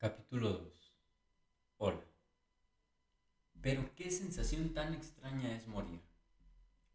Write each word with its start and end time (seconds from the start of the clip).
Capítulo 0.00 0.52
2 0.52 0.92
Hola. 1.78 2.04
Pero 3.60 3.92
qué 3.96 4.12
sensación 4.12 4.72
tan 4.72 4.94
extraña 4.94 5.56
es 5.56 5.66
morir. 5.66 6.00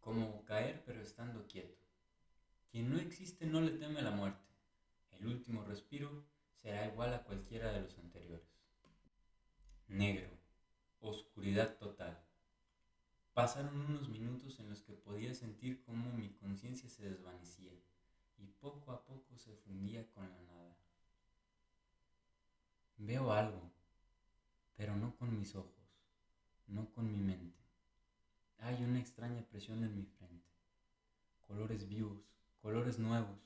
Como 0.00 0.42
caer 0.46 0.82
pero 0.86 1.02
estando 1.02 1.46
quieto. 1.46 1.78
Quien 2.70 2.90
no 2.90 2.98
existe 2.98 3.44
no 3.44 3.60
le 3.60 3.72
teme 3.72 4.00
la 4.00 4.10
muerte. 4.10 4.48
El 5.10 5.26
último 5.26 5.64
respiro 5.64 6.24
será 6.62 6.86
igual 6.86 7.12
a 7.12 7.24
cualquiera 7.24 7.74
de 7.74 7.82
los 7.82 7.98
anteriores. 7.98 8.48
Negro. 9.86 10.30
Oscuridad 11.00 11.76
total. 11.76 12.18
Pasaron 13.34 13.78
unos 13.80 14.08
minutos 14.08 14.58
en 14.60 14.70
los 14.70 14.80
que 14.80 14.94
podía 14.94 15.34
sentir 15.34 15.82
cómo 15.82 16.10
mi 16.14 16.30
conciencia 16.30 16.88
se 16.88 17.10
desvanecía 17.10 17.74
y 18.38 18.46
poco 18.46 18.92
a 18.92 19.04
poco 19.04 19.36
se 19.36 19.52
fundía 19.56 20.10
con 20.12 20.26
la 20.30 20.40
nada. 20.40 20.83
Veo 22.96 23.32
algo, 23.32 23.72
pero 24.76 24.96
no 24.96 25.16
con 25.16 25.36
mis 25.36 25.56
ojos, 25.56 25.98
no 26.68 26.90
con 26.92 27.10
mi 27.10 27.18
mente. 27.18 27.58
Hay 28.58 28.82
una 28.84 29.00
extraña 29.00 29.42
presión 29.42 29.82
en 29.82 29.96
mi 29.96 30.06
frente. 30.06 30.48
Colores 31.40 31.88
vivos, 31.88 32.22
colores 32.62 32.98
nuevos, 32.98 33.40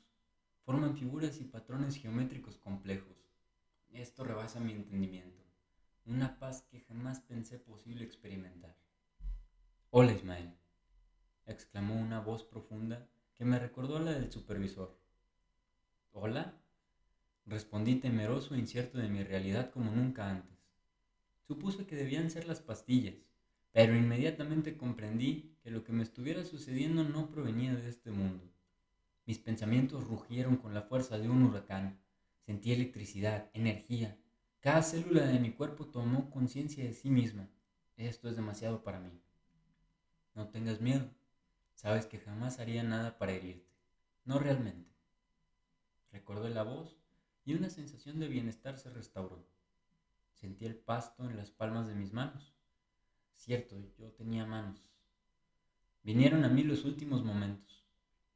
forman 0.65 0.97
figuras 0.97 1.41
y 1.41 1.45
patrones 1.45 1.97
geométricos 1.97 2.59
complejos. 2.59 3.17
Esto 3.91 4.23
rebasa 4.23 4.61
mi 4.61 4.73
entendimiento, 4.73 5.43
una 6.05 6.39
paz 6.39 6.63
que 6.71 6.81
jamás 6.81 7.21
pensé 7.21 7.59
posible 7.59 8.05
experimentar. 8.05 8.77
Hola 9.91 10.13
Ismael, 10.13 10.55
exclamó 11.47 11.95
una 11.95 12.21
voz 12.21 12.45
profunda 12.45 13.09
que 13.35 13.47
me 13.47 13.59
recordó 13.59 13.99
la 13.99 14.13
del 14.13 14.31
supervisor. 14.31 15.01
¿Hola? 16.13 16.61
Respondí 17.49 17.95
temeroso 17.95 18.55
e 18.55 18.59
incierto 18.59 18.99
de 18.99 19.09
mi 19.09 19.23
realidad 19.25 19.71
como 19.71 19.91
nunca 19.91 20.29
antes. 20.29 20.59
Supuse 21.47 21.87
que 21.87 21.97
debían 21.97 22.31
ser 22.31 22.47
las 22.47 22.61
pastillas, 22.61 23.15
pero 23.73 23.97
inmediatamente 23.97 24.77
comprendí 24.77 25.57
que 25.63 25.71
lo 25.71 25.83
que 25.83 25.93
me 25.93 26.03
estuviera 26.03 26.45
sucediendo 26.45 27.05
no 27.05 27.31
provenía 27.31 27.75
de 27.75 27.89
este 27.89 28.11
mundo. 28.11 28.45
Mis 29.25 29.39
pensamientos 29.39 30.05
rugieron 30.07 30.59
con 30.59 30.75
la 30.75 30.83
fuerza 30.83 31.19
de 31.19 31.31
un 31.31 31.43
huracán. 31.43 31.99
Sentí 32.45 32.73
electricidad, 32.73 33.49
energía. 33.55 34.19
Cada 34.61 34.83
célula 34.83 35.27
de 35.27 35.41
mi 35.41 35.53
cuerpo 35.53 35.87
tomó 35.87 36.31
conciencia 36.31 36.85
de 36.85 36.93
sí 36.93 37.09
misma. 37.09 37.49
Esto 37.97 38.29
es 38.29 38.37
demasiado 38.37 38.83
para 38.83 39.01
mí. 39.01 39.23
No 40.35 40.49
tengas 40.49 40.83
miedo. 40.83 41.09
Sabes 41.75 42.05
que 42.05 42.19
jamás 42.19 42.59
haría 42.59 42.83
nada 42.83 43.17
para 43.17 43.33
herirte. 43.33 43.73
No 44.27 44.39
realmente. 44.39 44.91
Recordé 46.13 46.51
la 46.51 46.63
voz 46.63 46.99
y 47.49 47.55
una 47.55 47.71
sensación 47.71 48.21
de 48.21 48.29
bienestar 48.29 48.77
se 48.77 48.91
restauró. 48.91 49.43
Sentí 50.35 50.67
el 50.67 50.77
pasto 50.77 51.25
en 51.25 51.39
las 51.39 51.51
palmas 51.51 51.89
de 51.89 51.95
mis 51.95 52.13
manos. 52.13 52.55
Cierto, 53.37 53.75
yo 53.97 54.13
tenía 54.13 54.45
manos. 54.45 54.87
Vinieron 56.03 56.45
a 56.45 56.51
mí 56.51 56.63
los 56.63 56.85
últimos 56.85 57.25
momentos. 57.25 57.87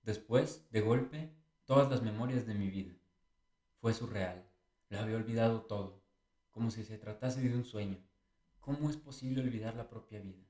Después, 0.03 0.67
de 0.71 0.81
golpe, 0.81 1.31
todas 1.67 1.91
las 1.91 2.01
memorias 2.01 2.47
de 2.47 2.55
mi 2.55 2.71
vida. 2.71 2.95
Fue 3.83 3.93
surreal. 3.93 4.49
Lo 4.89 5.01
había 5.01 5.17
olvidado 5.17 5.61
todo, 5.61 6.03
como 6.51 6.71
si 6.71 6.83
se 6.83 6.97
tratase 6.97 7.43
de 7.43 7.55
un 7.55 7.65
sueño. 7.65 7.99
¿Cómo 8.61 8.89
es 8.89 8.97
posible 8.97 9.43
olvidar 9.43 9.77
la 9.77 9.91
propia 9.91 10.21
vida? 10.21 10.47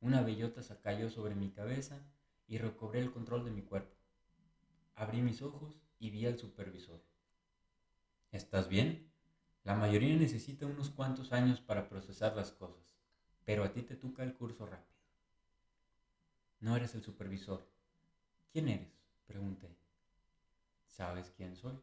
Una 0.00 0.22
bellota 0.22 0.62
se 0.62 0.80
cayó 0.80 1.10
sobre 1.10 1.34
mi 1.34 1.50
cabeza 1.50 2.10
y 2.48 2.56
recobré 2.56 3.00
el 3.00 3.12
control 3.12 3.44
de 3.44 3.50
mi 3.50 3.60
cuerpo. 3.60 3.98
Abrí 4.94 5.20
mis 5.20 5.42
ojos 5.42 5.78
y 5.98 6.08
vi 6.08 6.24
al 6.24 6.38
supervisor. 6.38 7.09
¿Estás 8.32 8.68
bien? 8.68 9.10
La 9.64 9.74
mayoría 9.74 10.14
necesita 10.16 10.64
unos 10.64 10.90
cuantos 10.90 11.32
años 11.32 11.60
para 11.60 11.88
procesar 11.88 12.36
las 12.36 12.52
cosas, 12.52 12.96
pero 13.44 13.64
a 13.64 13.72
ti 13.72 13.82
te 13.82 13.96
toca 13.96 14.22
el 14.22 14.34
curso 14.34 14.66
rápido. 14.66 15.00
No 16.60 16.76
eres 16.76 16.94
el 16.94 17.02
supervisor. 17.02 17.66
¿Quién 18.52 18.68
eres? 18.68 18.92
Pregunté. 19.26 19.74
¿Sabes 20.86 21.32
quién 21.36 21.56
soy? 21.56 21.76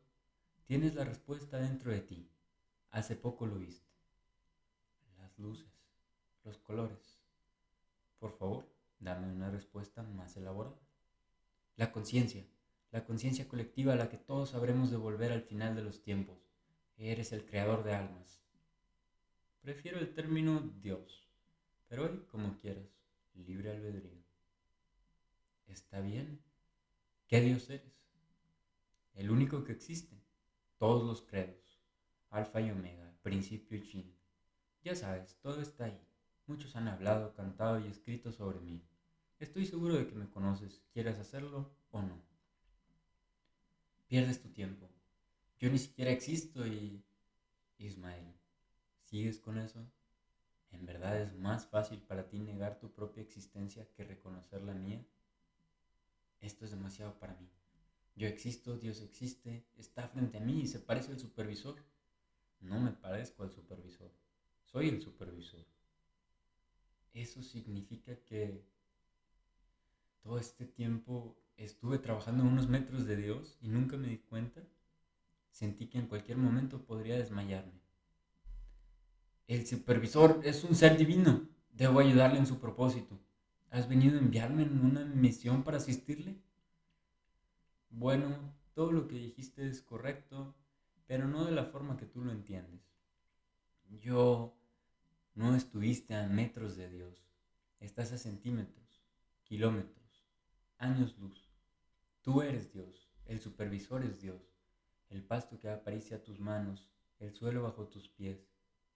Tienes 0.65 0.95
la 0.95 1.03
respuesta 1.03 1.57
dentro 1.57 1.91
de 1.91 1.99
ti. 1.99 2.29
Hace 2.91 3.15
poco 3.15 3.45
lo 3.45 3.57
viste. 3.57 3.87
Las 5.17 5.37
luces, 5.37 5.67
los 6.45 6.57
colores. 6.59 7.19
Por 8.19 8.37
favor, 8.37 8.65
dame 8.99 9.31
una 9.31 9.49
respuesta 9.49 10.01
más 10.01 10.37
elaborada. 10.37 10.79
La 11.75 11.91
conciencia 11.91 12.45
la 12.97 13.05
conciencia 13.05 13.47
colectiva 13.47 13.93
a 13.93 13.95
la 13.95 14.09
que 14.09 14.17
todos 14.17 14.49
sabremos 14.49 14.89
devolver 14.89 15.31
al 15.31 15.43
final 15.43 15.75
de 15.75 15.83
los 15.83 16.01
tiempos. 16.01 16.49
Eres 16.97 17.31
el 17.31 17.45
creador 17.45 17.83
de 17.83 17.93
almas. 17.93 18.41
Prefiero 19.61 19.99
el 19.99 20.15
término 20.15 20.61
Dios, 20.81 21.29
pero 21.87 22.05
hoy 22.05 22.25
como 22.31 22.57
quieras, 22.57 22.89
libre 23.35 23.69
albedrío. 23.69 24.23
¿Está 25.67 26.01
bien? 26.01 26.41
¿Qué 27.27 27.39
Dios 27.39 27.69
eres? 27.69 27.93
El 29.13 29.29
único 29.29 29.63
que 29.63 29.73
existe. 29.73 30.19
Todos 30.79 31.03
los 31.03 31.21
credos. 31.21 31.79
Alfa 32.31 32.61
y 32.61 32.71
Omega, 32.71 33.13
principio 33.21 33.77
y 33.77 33.81
fin. 33.81 34.17
Ya 34.81 34.95
sabes, 34.95 35.37
todo 35.43 35.61
está 35.61 35.85
ahí. 35.85 36.01
Muchos 36.47 36.75
han 36.75 36.87
hablado, 36.87 37.35
cantado 37.35 37.79
y 37.79 37.85
escrito 37.85 38.31
sobre 38.31 38.59
mí. 38.59 38.81
Estoy 39.37 39.67
seguro 39.67 39.93
de 39.93 40.07
que 40.07 40.15
me 40.15 40.31
conoces, 40.31 40.81
quieras 40.93 41.19
hacerlo 41.19 41.69
o 41.91 42.01
no 42.01 42.26
pierdes 44.07 44.41
tu 44.41 44.49
tiempo. 44.49 44.89
Yo 45.59 45.69
ni 45.69 45.79
siquiera 45.79 46.11
existo 46.11 46.65
y... 46.65 47.03
Ismael, 47.79 48.33
¿sigues 49.03 49.39
con 49.39 49.59
eso? 49.59 49.85
¿En 50.71 50.85
verdad 50.85 51.21
es 51.21 51.35
más 51.37 51.67
fácil 51.67 52.01
para 52.01 52.27
ti 52.27 52.39
negar 52.39 52.79
tu 52.79 52.91
propia 52.91 53.21
existencia 53.21 53.87
que 53.93 54.03
reconocer 54.03 54.63
la 54.63 54.73
mía? 54.73 55.05
Esto 56.41 56.65
es 56.65 56.71
demasiado 56.71 57.17
para 57.19 57.35
mí. 57.35 57.49
Yo 58.15 58.27
existo, 58.27 58.77
Dios 58.77 59.01
existe, 59.01 59.63
está 59.77 60.07
frente 60.07 60.37
a 60.37 60.41
mí 60.41 60.61
y 60.61 60.67
se 60.67 60.79
parece 60.79 61.11
al 61.11 61.19
supervisor. 61.19 61.75
No 62.59 62.79
me 62.79 62.91
parezco 62.91 63.43
al 63.43 63.51
supervisor, 63.51 64.11
soy 64.63 64.89
el 64.89 65.01
supervisor. 65.01 65.63
Eso 67.13 67.43
significa 67.43 68.15
que 68.23 68.63
todo 70.27 70.39
este 70.39 70.65
tiempo 70.65 71.39
estuve 71.55 71.99
trabajando 71.99 72.43
a 72.43 72.47
unos 72.47 72.67
metros 72.67 73.05
de 73.05 73.15
Dios 73.15 73.57
y 73.61 73.69
nunca 73.69 73.95
me 73.95 74.09
di 74.09 74.17
cuenta, 74.17 74.61
sentí 75.51 75.87
que 75.87 75.99
en 75.99 76.07
cualquier 76.07 76.37
momento 76.37 76.85
podría 76.85 77.15
desmayarme. 77.15 77.79
El 79.47 79.65
supervisor 79.65 80.41
es 80.43 80.65
un 80.65 80.75
ser 80.75 80.97
divino, 80.97 81.47
debo 81.71 82.01
ayudarle 82.01 82.39
en 82.39 82.45
su 82.45 82.59
propósito. 82.59 83.17
¿Has 83.69 83.87
venido 83.87 84.17
a 84.17 84.21
enviarme 84.21 84.63
en 84.63 84.83
una 84.83 85.05
misión 85.05 85.63
para 85.63 85.77
asistirle? 85.77 86.41
Bueno, 87.89 88.53
todo 88.73 88.91
lo 88.91 89.07
que 89.07 89.15
dijiste 89.15 89.65
es 89.65 89.81
correcto, 89.81 90.53
pero 91.05 91.25
no 91.29 91.45
de 91.45 91.53
la 91.53 91.63
forma 91.63 91.95
que 91.95 92.05
tú 92.05 92.21
lo 92.21 92.33
entiendes. 92.33 92.81
Yo 94.01 94.57
no 95.35 95.55
estuviste 95.55 96.15
a 96.15 96.27
metros 96.27 96.75
de 96.75 96.89
Dios, 96.89 97.23
estás 97.79 98.11
a 98.11 98.17
centímetros, 98.17 99.01
kilómetros, 99.45 100.06
años 100.77 101.17
luz. 101.17 101.49
Tú 102.21 102.41
eres 102.41 102.71
Dios, 102.71 103.09
el 103.25 103.39
supervisor 103.39 104.03
es 104.03 104.21
Dios, 104.21 104.41
el 105.09 105.23
pasto 105.23 105.59
que 105.59 105.69
acaricia 105.69 106.23
tus 106.23 106.39
manos, 106.39 106.89
el 107.19 107.33
suelo 107.33 107.63
bajo 107.63 107.87
tus 107.87 108.09
pies, 108.09 108.47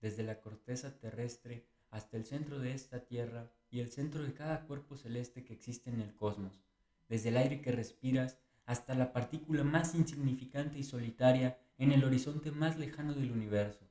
desde 0.01 0.23
la 0.23 0.41
corteza 0.41 0.99
terrestre 0.99 1.65
hasta 1.89 2.17
el 2.17 2.25
centro 2.25 2.59
de 2.59 2.73
esta 2.73 3.05
tierra 3.05 3.51
y 3.69 3.79
el 3.79 3.89
centro 3.89 4.23
de 4.23 4.33
cada 4.33 4.65
cuerpo 4.65 4.97
celeste 4.97 5.43
que 5.43 5.53
existe 5.53 5.89
en 5.89 6.01
el 6.01 6.15
cosmos, 6.15 6.61
desde 7.09 7.29
el 7.29 7.37
aire 7.37 7.61
que 7.61 7.71
respiras 7.71 8.37
hasta 8.65 8.93
la 8.93 9.11
partícula 9.11 9.63
más 9.63 9.95
insignificante 9.95 10.79
y 10.79 10.83
solitaria 10.83 11.59
en 11.77 11.91
el 11.91 12.03
horizonte 12.03 12.51
más 12.51 12.77
lejano 12.77 13.13
del 13.13 13.31
universo. 13.31 13.87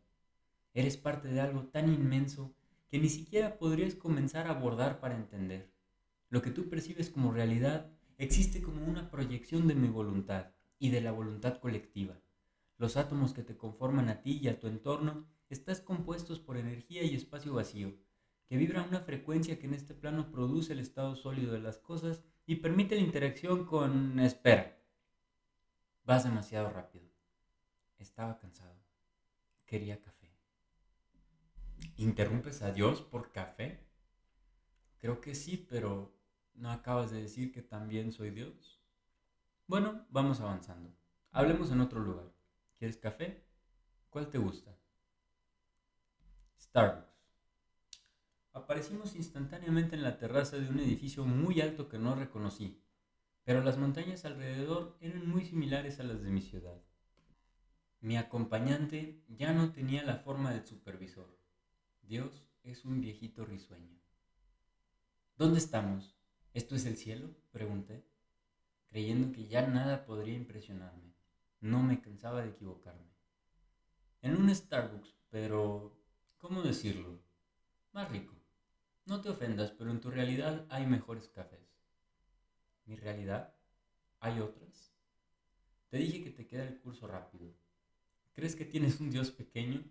Eres 0.74 0.96
parte 0.96 1.28
de 1.28 1.40
algo 1.40 1.64
tan 1.64 1.92
inmenso 1.92 2.54
que 2.88 2.98
ni 2.98 3.08
siquiera 3.08 3.58
podrías 3.58 3.94
comenzar 3.94 4.46
a 4.46 4.50
abordar 4.50 5.00
para 5.00 5.16
entender. 5.16 5.70
Lo 6.30 6.42
que 6.42 6.52
tú 6.52 6.68
percibes 6.68 7.10
como 7.10 7.32
realidad 7.32 7.90
existe 8.16 8.62
como 8.62 8.86
una 8.86 9.10
proyección 9.10 9.66
de 9.66 9.74
mi 9.74 9.88
voluntad 9.88 10.52
y 10.78 10.90
de 10.90 11.00
la 11.00 11.10
voluntad 11.10 11.58
colectiva. 11.58 12.20
Los 12.78 12.96
átomos 12.96 13.34
que 13.34 13.42
te 13.42 13.56
conforman 13.56 14.08
a 14.08 14.22
ti 14.22 14.38
y 14.40 14.46
a 14.46 14.58
tu 14.58 14.68
entorno 14.68 15.26
estás 15.48 15.80
compuestos 15.80 16.38
por 16.38 16.56
energía 16.56 17.02
y 17.02 17.16
espacio 17.16 17.52
vacío, 17.52 17.96
que 18.46 18.56
vibra 18.56 18.82
una 18.82 19.00
frecuencia 19.00 19.58
que 19.58 19.66
en 19.66 19.74
este 19.74 19.92
plano 19.92 20.30
produce 20.30 20.72
el 20.72 20.78
estado 20.78 21.16
sólido 21.16 21.52
de 21.52 21.60
las 21.60 21.78
cosas 21.78 22.22
y 22.46 22.56
permite 22.56 22.94
la 22.94 23.02
interacción 23.02 23.66
con... 23.66 24.20
Espera. 24.20 24.80
Vas 26.04 26.22
demasiado 26.22 26.70
rápido. 26.70 27.06
Estaba 27.98 28.38
cansado. 28.38 28.76
Quería 29.66 30.00
café. 30.00 30.32
¿Interrumpes 31.96 32.62
a 32.62 32.72
Dios 32.72 33.02
por 33.02 33.32
café? 33.32 33.86
Creo 34.98 35.20
que 35.20 35.34
sí, 35.34 35.66
pero 35.68 36.19
¿No 36.54 36.70
acabas 36.70 37.10
de 37.10 37.22
decir 37.22 37.52
que 37.52 37.62
también 37.62 38.12
soy 38.12 38.30
Dios? 38.30 38.80
Bueno, 39.66 40.06
vamos 40.10 40.40
avanzando. 40.40 40.94
Hablemos 41.32 41.70
en 41.70 41.80
otro 41.80 42.00
lugar. 42.00 42.32
¿Quieres 42.78 42.96
café? 42.96 43.46
¿Cuál 44.08 44.28
te 44.28 44.38
gusta? 44.38 44.76
Starbucks. 46.58 47.10
Aparecimos 48.52 49.14
instantáneamente 49.14 49.94
en 49.94 50.02
la 50.02 50.18
terraza 50.18 50.58
de 50.58 50.68
un 50.68 50.80
edificio 50.80 51.24
muy 51.24 51.60
alto 51.60 51.88
que 51.88 51.98
no 51.98 52.14
reconocí, 52.16 52.82
pero 53.44 53.62
las 53.62 53.78
montañas 53.78 54.24
alrededor 54.24 54.96
eran 55.00 55.28
muy 55.28 55.44
similares 55.44 56.00
a 56.00 56.02
las 56.02 56.22
de 56.22 56.30
mi 56.30 56.42
ciudad. 56.42 56.82
Mi 58.00 58.16
acompañante 58.16 59.22
ya 59.28 59.52
no 59.52 59.72
tenía 59.72 60.02
la 60.02 60.16
forma 60.16 60.52
del 60.52 60.66
supervisor. 60.66 61.38
Dios 62.02 62.48
es 62.62 62.84
un 62.84 63.00
viejito 63.00 63.44
risueño. 63.44 64.00
¿Dónde 65.36 65.58
estamos? 65.58 66.19
¿Esto 66.52 66.74
es 66.74 66.84
el 66.86 66.96
cielo? 66.96 67.30
pregunté, 67.52 68.04
creyendo 68.88 69.30
que 69.32 69.46
ya 69.46 69.66
nada 69.68 70.04
podría 70.04 70.34
impresionarme. 70.34 71.14
No 71.60 71.80
me 71.82 72.00
cansaba 72.00 72.42
de 72.42 72.50
equivocarme. 72.50 73.10
En 74.20 74.36
un 74.36 74.52
Starbucks, 74.52 75.14
pero... 75.30 75.96
¿cómo 76.38 76.62
decirlo? 76.62 77.22
Más 77.92 78.10
rico. 78.10 78.34
No 79.04 79.20
te 79.20 79.28
ofendas, 79.28 79.70
pero 79.70 79.90
en 79.90 80.00
tu 80.00 80.10
realidad 80.10 80.66
hay 80.70 80.86
mejores 80.86 81.28
cafés. 81.28 81.78
¿Mi 82.84 82.96
realidad? 82.96 83.54
¿Hay 84.18 84.40
otras? 84.40 84.92
Te 85.88 85.98
dije 85.98 86.24
que 86.24 86.30
te 86.30 86.46
queda 86.48 86.64
el 86.64 86.80
curso 86.80 87.06
rápido. 87.06 87.54
¿Crees 88.32 88.56
que 88.56 88.64
tienes 88.64 88.98
un 89.00 89.10
Dios 89.10 89.30
pequeño? 89.30 89.84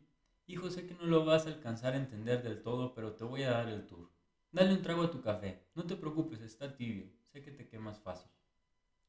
Hijo, 0.48 0.70
sé 0.70 0.88
que 0.88 0.96
no 0.96 1.06
lo 1.06 1.24
vas 1.24 1.46
a 1.46 1.50
alcanzar 1.50 1.94
a 1.94 1.98
entender 1.98 2.44
del 2.44 2.62
todo, 2.62 2.94
pero 2.94 3.14
te 3.14 3.24
voy 3.24 3.44
a 3.44 3.52
dar 3.52 3.70
el 3.70 3.88
tour. 3.88 4.10
Dale 4.52 4.74
un 4.74 4.82
trago 4.82 5.04
a 5.04 5.12
tu 5.12 5.22
café. 5.22 5.68
No 5.76 5.86
te 5.86 5.96
preocupes, 5.96 6.42
está 6.42 6.76
tibio. 6.76 7.06
Sé 7.32 7.44
que 7.44 7.52
te 7.52 7.68
quemas 7.68 8.00
fácil. 8.00 8.32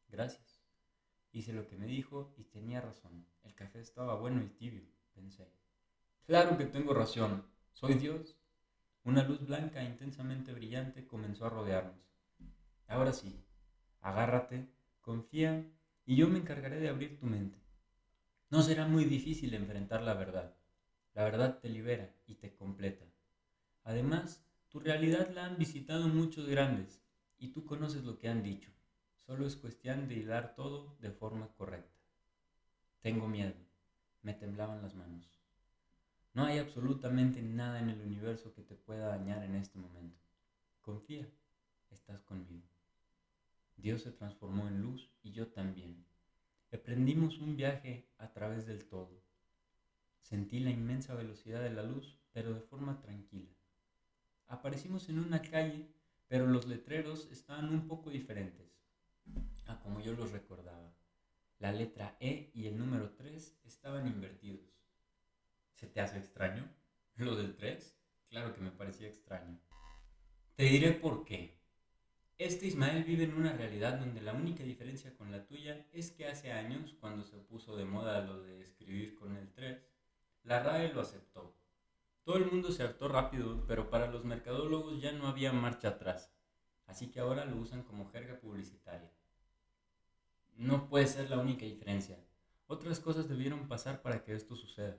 Gracias. 0.08 0.60
Hice 1.32 1.54
lo 1.54 1.66
que 1.66 1.76
me 1.76 1.86
dijo 1.86 2.34
y 2.36 2.44
tenía 2.44 2.80
razón. 2.80 3.26
El 3.42 3.54
café 3.54 3.80
estaba 3.80 4.16
bueno 4.16 4.42
y 4.42 4.48
tibio, 4.48 4.82
pensé. 5.14 5.50
Claro 6.26 6.58
que 6.58 6.66
tengo 6.66 6.92
razón. 6.92 7.46
¿Soy 7.72 7.94
Dios? 7.94 8.36
Una 9.04 9.24
luz 9.24 9.46
blanca 9.46 9.82
intensamente 9.82 10.52
brillante 10.52 11.06
comenzó 11.06 11.46
a 11.46 11.50
rodearnos. 11.50 11.96
Ahora 12.86 13.14
sí, 13.14 13.42
agárrate, 14.02 14.68
confía 15.00 15.64
y 16.04 16.16
yo 16.16 16.28
me 16.28 16.38
encargaré 16.38 16.80
de 16.80 16.90
abrir 16.90 17.18
tu 17.18 17.24
mente. 17.24 17.58
No 18.50 18.62
será 18.62 18.86
muy 18.86 19.04
difícil 19.06 19.54
enfrentar 19.54 20.02
la 20.02 20.12
verdad. 20.12 20.54
La 21.14 21.24
verdad 21.24 21.60
te 21.60 21.70
libera 21.70 22.14
y 22.26 22.34
te 22.34 22.54
completa. 22.54 23.06
Además, 23.84 24.44
tu 24.70 24.78
realidad 24.78 25.30
la 25.34 25.46
han 25.46 25.58
visitado 25.58 26.06
muchos 26.06 26.46
grandes 26.46 27.02
y 27.38 27.48
tú 27.48 27.66
conoces 27.66 28.04
lo 28.04 28.18
que 28.18 28.28
han 28.28 28.44
dicho. 28.44 28.70
Solo 29.18 29.44
es 29.44 29.56
cuestión 29.56 30.06
de 30.06 30.14
hilar 30.14 30.54
todo 30.54 30.96
de 31.00 31.10
forma 31.10 31.48
correcta. 31.54 31.98
Tengo 33.00 33.26
miedo. 33.26 33.54
Me 34.22 34.32
temblaban 34.32 34.80
las 34.80 34.94
manos. 34.94 35.28
No 36.34 36.44
hay 36.44 36.58
absolutamente 36.58 37.42
nada 37.42 37.80
en 37.80 37.90
el 37.90 38.00
universo 38.00 38.54
que 38.54 38.62
te 38.62 38.76
pueda 38.76 39.08
dañar 39.08 39.42
en 39.42 39.56
este 39.56 39.76
momento. 39.76 40.20
Confía, 40.82 41.28
estás 41.90 42.22
conmigo. 42.22 42.68
Dios 43.76 44.02
se 44.02 44.12
transformó 44.12 44.68
en 44.68 44.82
luz 44.82 45.10
y 45.24 45.32
yo 45.32 45.48
también. 45.48 46.04
Emprendimos 46.70 47.38
un 47.38 47.56
viaje 47.56 48.06
a 48.18 48.30
través 48.32 48.66
del 48.66 48.84
todo. 48.86 49.20
Sentí 50.20 50.60
la 50.60 50.70
inmensa 50.70 51.14
velocidad 51.14 51.60
de 51.60 51.70
la 51.70 51.82
luz, 51.82 52.20
pero 52.32 52.54
de 52.54 52.60
forma 52.60 53.00
tranquila. 53.00 53.50
Aparecimos 54.50 55.08
en 55.08 55.20
una 55.20 55.40
calle, 55.40 55.88
pero 56.26 56.44
los 56.48 56.66
letreros 56.66 57.28
estaban 57.30 57.68
un 57.68 57.86
poco 57.86 58.10
diferentes 58.10 58.68
a 59.68 59.78
como 59.78 60.00
yo 60.00 60.12
los 60.12 60.32
recordaba. 60.32 60.92
La 61.60 61.70
letra 61.70 62.16
E 62.18 62.50
y 62.52 62.66
el 62.66 62.76
número 62.76 63.10
3 63.12 63.60
estaban 63.64 64.08
invertidos. 64.08 64.68
¿Se 65.76 65.86
te 65.86 66.00
hace 66.00 66.18
extraño? 66.18 66.68
¿Lo 67.14 67.36
del 67.36 67.54
3? 67.54 67.96
Claro 68.28 68.52
que 68.52 68.60
me 68.60 68.72
parecía 68.72 69.06
extraño. 69.06 69.56
Te 70.56 70.64
diré 70.64 70.90
por 70.94 71.24
qué. 71.24 71.62
Este 72.36 72.66
Ismael 72.66 73.04
vive 73.04 73.24
en 73.24 73.34
una 73.34 73.52
realidad 73.52 74.00
donde 74.00 74.20
la 74.20 74.32
única 74.32 74.64
diferencia 74.64 75.16
con 75.16 75.30
la 75.30 75.46
tuya 75.46 75.86
es 75.92 76.10
que 76.10 76.26
hace 76.26 76.50
años, 76.50 76.96
cuando 76.98 77.22
se 77.22 77.38
puso 77.38 77.76
de 77.76 77.84
moda 77.84 78.22
lo 78.22 78.42
de 78.42 78.62
escribir 78.62 79.14
con 79.14 79.36
el 79.36 79.52
3, 79.52 79.80
la 80.42 80.60
RAE 80.60 80.92
lo 80.92 81.02
aceptó 81.02 81.59
todo 82.24 82.36
el 82.36 82.50
mundo 82.50 82.70
se 82.70 82.82
hartó 82.82 83.08
rápido, 83.08 83.64
pero 83.66 83.90
para 83.90 84.10
los 84.10 84.24
mercadólogos 84.24 85.00
ya 85.00 85.12
no 85.12 85.26
había 85.26 85.52
marcha 85.52 85.88
atrás, 85.88 86.32
así 86.86 87.10
que 87.10 87.20
ahora 87.20 87.44
lo 87.44 87.56
usan 87.56 87.82
como 87.82 88.08
jerga 88.10 88.38
publicitaria. 88.38 89.12
No 90.56 90.88
puede 90.88 91.06
ser 91.06 91.30
la 91.30 91.38
única 91.38 91.64
diferencia. 91.64 92.18
Otras 92.66 93.00
cosas 93.00 93.28
debieron 93.28 93.66
pasar 93.66 94.02
para 94.02 94.22
que 94.22 94.34
esto 94.34 94.54
suceda. 94.54 94.96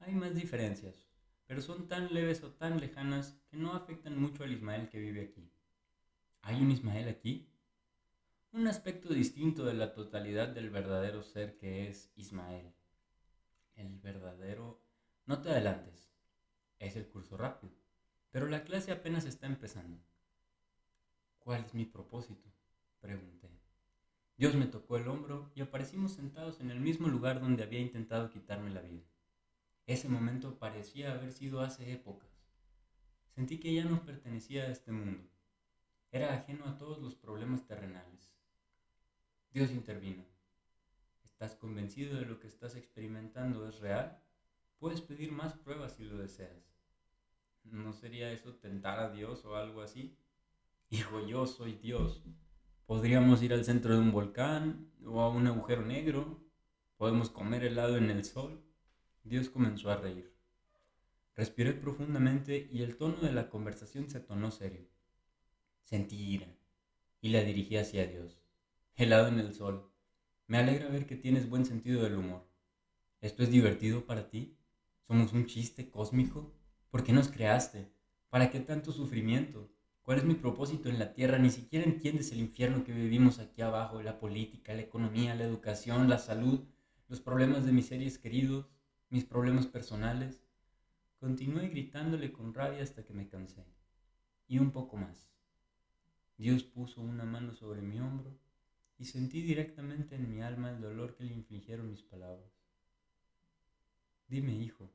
Hay 0.00 0.14
más 0.14 0.34
diferencias, 0.34 1.06
pero 1.46 1.60
son 1.60 1.86
tan 1.86 2.12
leves 2.12 2.42
o 2.42 2.50
tan 2.52 2.80
lejanas 2.80 3.38
que 3.50 3.56
no 3.56 3.74
afectan 3.74 4.18
mucho 4.18 4.42
al 4.42 4.52
Ismael 4.52 4.88
que 4.88 4.98
vive 4.98 5.22
aquí. 5.22 5.52
¿Hay 6.40 6.60
un 6.60 6.70
Ismael 6.70 7.08
aquí? 7.08 7.48
Un 8.52 8.66
aspecto 8.66 9.14
distinto 9.14 9.64
de 9.64 9.74
la 9.74 9.92
totalidad 9.94 10.48
del 10.48 10.70
verdadero 10.70 11.22
ser 11.22 11.56
que 11.56 11.88
es 11.88 12.10
Ismael. 12.16 12.74
El 13.76 13.98
verdadero... 13.98 14.82
No 15.24 15.40
te 15.40 15.50
adelantes. 15.50 16.11
Es 16.82 16.96
el 16.96 17.06
curso 17.06 17.36
rápido, 17.36 17.72
pero 18.32 18.48
la 18.48 18.64
clase 18.64 18.90
apenas 18.90 19.24
está 19.24 19.46
empezando. 19.46 20.02
¿Cuál 21.38 21.64
es 21.64 21.74
mi 21.74 21.84
propósito? 21.84 22.50
Pregunté. 23.00 23.48
Dios 24.36 24.56
me 24.56 24.66
tocó 24.66 24.96
el 24.96 25.06
hombro 25.06 25.52
y 25.54 25.60
aparecimos 25.60 26.10
sentados 26.10 26.60
en 26.60 26.72
el 26.72 26.80
mismo 26.80 27.06
lugar 27.06 27.40
donde 27.40 27.62
había 27.62 27.78
intentado 27.78 28.30
quitarme 28.30 28.70
la 28.70 28.80
vida. 28.80 29.04
Ese 29.86 30.08
momento 30.08 30.58
parecía 30.58 31.12
haber 31.12 31.30
sido 31.30 31.60
hace 31.60 31.92
épocas. 31.92 32.28
Sentí 33.28 33.60
que 33.60 33.72
ya 33.72 33.84
no 33.84 34.04
pertenecía 34.04 34.64
a 34.64 34.72
este 34.72 34.90
mundo. 34.90 35.22
Era 36.10 36.34
ajeno 36.34 36.64
a 36.64 36.78
todos 36.78 36.98
los 36.98 37.14
problemas 37.14 37.64
terrenales. 37.64 38.34
Dios 39.52 39.70
intervino. 39.70 40.24
¿Estás 41.22 41.54
convencido 41.54 42.16
de 42.16 42.26
lo 42.26 42.40
que 42.40 42.48
estás 42.48 42.74
experimentando 42.74 43.68
es 43.68 43.78
real? 43.78 44.20
Puedes 44.80 45.00
pedir 45.00 45.30
más 45.30 45.54
pruebas 45.54 45.92
si 45.92 46.02
lo 46.02 46.18
deseas. 46.18 46.71
¿No 47.64 47.92
sería 47.92 48.30
eso 48.32 48.54
tentar 48.54 48.98
a 48.98 49.10
Dios 49.10 49.44
o 49.44 49.56
algo 49.56 49.82
así? 49.82 50.16
Hijo, 50.90 51.26
yo 51.26 51.46
soy 51.46 51.74
Dios. 51.74 52.22
Podríamos 52.86 53.42
ir 53.42 53.52
al 53.52 53.64
centro 53.64 53.94
de 53.94 54.00
un 54.00 54.12
volcán 54.12 54.90
o 55.06 55.20
a 55.20 55.28
un 55.28 55.46
agujero 55.46 55.82
negro. 55.82 56.44
Podemos 56.96 57.30
comer 57.30 57.64
helado 57.64 57.96
en 57.96 58.10
el 58.10 58.24
sol. 58.24 58.62
Dios 59.24 59.48
comenzó 59.48 59.90
a 59.90 59.96
reír. 59.96 60.32
Respiré 61.34 61.72
profundamente 61.72 62.68
y 62.70 62.82
el 62.82 62.96
tono 62.96 63.20
de 63.20 63.32
la 63.32 63.48
conversación 63.48 64.10
se 64.10 64.20
tornó 64.20 64.50
serio. 64.50 64.86
Sentí 65.82 66.16
ira 66.16 66.54
y 67.22 67.30
la 67.30 67.42
dirigí 67.42 67.76
hacia 67.76 68.06
Dios. 68.06 68.42
Helado 68.96 69.28
en 69.28 69.38
el 69.38 69.54
sol. 69.54 69.90
Me 70.46 70.58
alegra 70.58 70.88
ver 70.88 71.06
que 71.06 71.16
tienes 71.16 71.48
buen 71.48 71.64
sentido 71.64 72.02
del 72.02 72.16
humor. 72.16 72.46
¿Esto 73.22 73.42
es 73.42 73.50
divertido 73.50 74.04
para 74.04 74.28
ti? 74.28 74.58
¿Somos 75.06 75.32
un 75.32 75.46
chiste 75.46 75.88
cósmico? 75.88 76.52
¿Por 76.92 77.04
qué 77.04 77.14
nos 77.14 77.28
creaste? 77.28 77.90
¿Para 78.28 78.50
qué 78.50 78.60
tanto 78.60 78.92
sufrimiento? 78.92 79.72
¿Cuál 80.02 80.18
es 80.18 80.24
mi 80.24 80.34
propósito 80.34 80.90
en 80.90 80.98
la 80.98 81.14
tierra? 81.14 81.38
Ni 81.38 81.48
siquiera 81.48 81.86
entiendes 81.86 82.32
el 82.32 82.38
infierno 82.40 82.84
que 82.84 82.92
vivimos 82.92 83.38
aquí 83.38 83.62
abajo, 83.62 84.02
la 84.02 84.18
política, 84.18 84.74
la 84.74 84.82
economía, 84.82 85.34
la 85.34 85.44
educación, 85.44 86.10
la 86.10 86.18
salud, 86.18 86.60
los 87.08 87.22
problemas 87.22 87.64
de 87.64 87.72
mis 87.72 87.86
seres 87.86 88.18
queridos, 88.18 88.68
mis 89.08 89.24
problemas 89.24 89.66
personales. 89.66 90.42
Continué 91.18 91.70
gritándole 91.70 92.30
con 92.30 92.52
rabia 92.52 92.82
hasta 92.82 93.06
que 93.06 93.14
me 93.14 93.26
cansé. 93.26 93.64
Y 94.46 94.58
un 94.58 94.70
poco 94.70 94.98
más. 94.98 95.30
Dios 96.36 96.62
puso 96.62 97.00
una 97.00 97.24
mano 97.24 97.54
sobre 97.54 97.80
mi 97.80 98.00
hombro 98.00 98.38
y 98.98 99.06
sentí 99.06 99.40
directamente 99.40 100.16
en 100.16 100.30
mi 100.30 100.42
alma 100.42 100.68
el 100.68 100.82
dolor 100.82 101.14
que 101.14 101.24
le 101.24 101.32
infligieron 101.32 101.88
mis 101.88 102.02
palabras. 102.02 102.52
Dime, 104.28 104.52
hijo, 104.52 104.90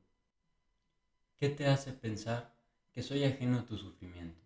¿Qué 1.38 1.48
te 1.48 1.68
hace 1.68 1.92
pensar 1.92 2.52
que 2.90 3.00
soy 3.00 3.22
ajeno 3.22 3.60
a 3.60 3.64
tu 3.64 3.78
sufrimiento? 3.78 4.44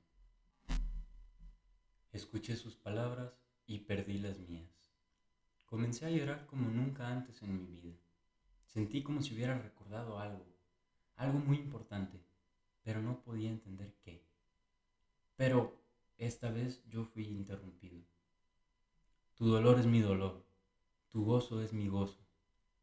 Escuché 2.12 2.54
sus 2.54 2.76
palabras 2.76 3.32
y 3.66 3.78
perdí 3.78 4.18
las 4.18 4.38
mías. 4.40 4.92
Comencé 5.64 6.04
a 6.04 6.10
llorar 6.10 6.44
como 6.44 6.68
nunca 6.68 7.08
antes 7.08 7.42
en 7.42 7.56
mi 7.56 7.64
vida. 7.64 7.94
Sentí 8.66 9.02
como 9.02 9.22
si 9.22 9.32
hubiera 9.32 9.58
recordado 9.58 10.18
algo, 10.18 10.44
algo 11.16 11.38
muy 11.38 11.56
importante, 11.56 12.22
pero 12.82 13.00
no 13.00 13.22
podía 13.22 13.48
entender 13.48 13.96
qué. 14.04 14.28
Pero 15.36 15.82
esta 16.18 16.50
vez 16.50 16.84
yo 16.90 17.06
fui 17.06 17.26
interrumpido. 17.26 18.02
Tu 19.36 19.46
dolor 19.46 19.80
es 19.80 19.86
mi 19.86 20.02
dolor, 20.02 20.44
tu 21.08 21.24
gozo 21.24 21.62
es 21.62 21.72
mi 21.72 21.88
gozo. 21.88 22.22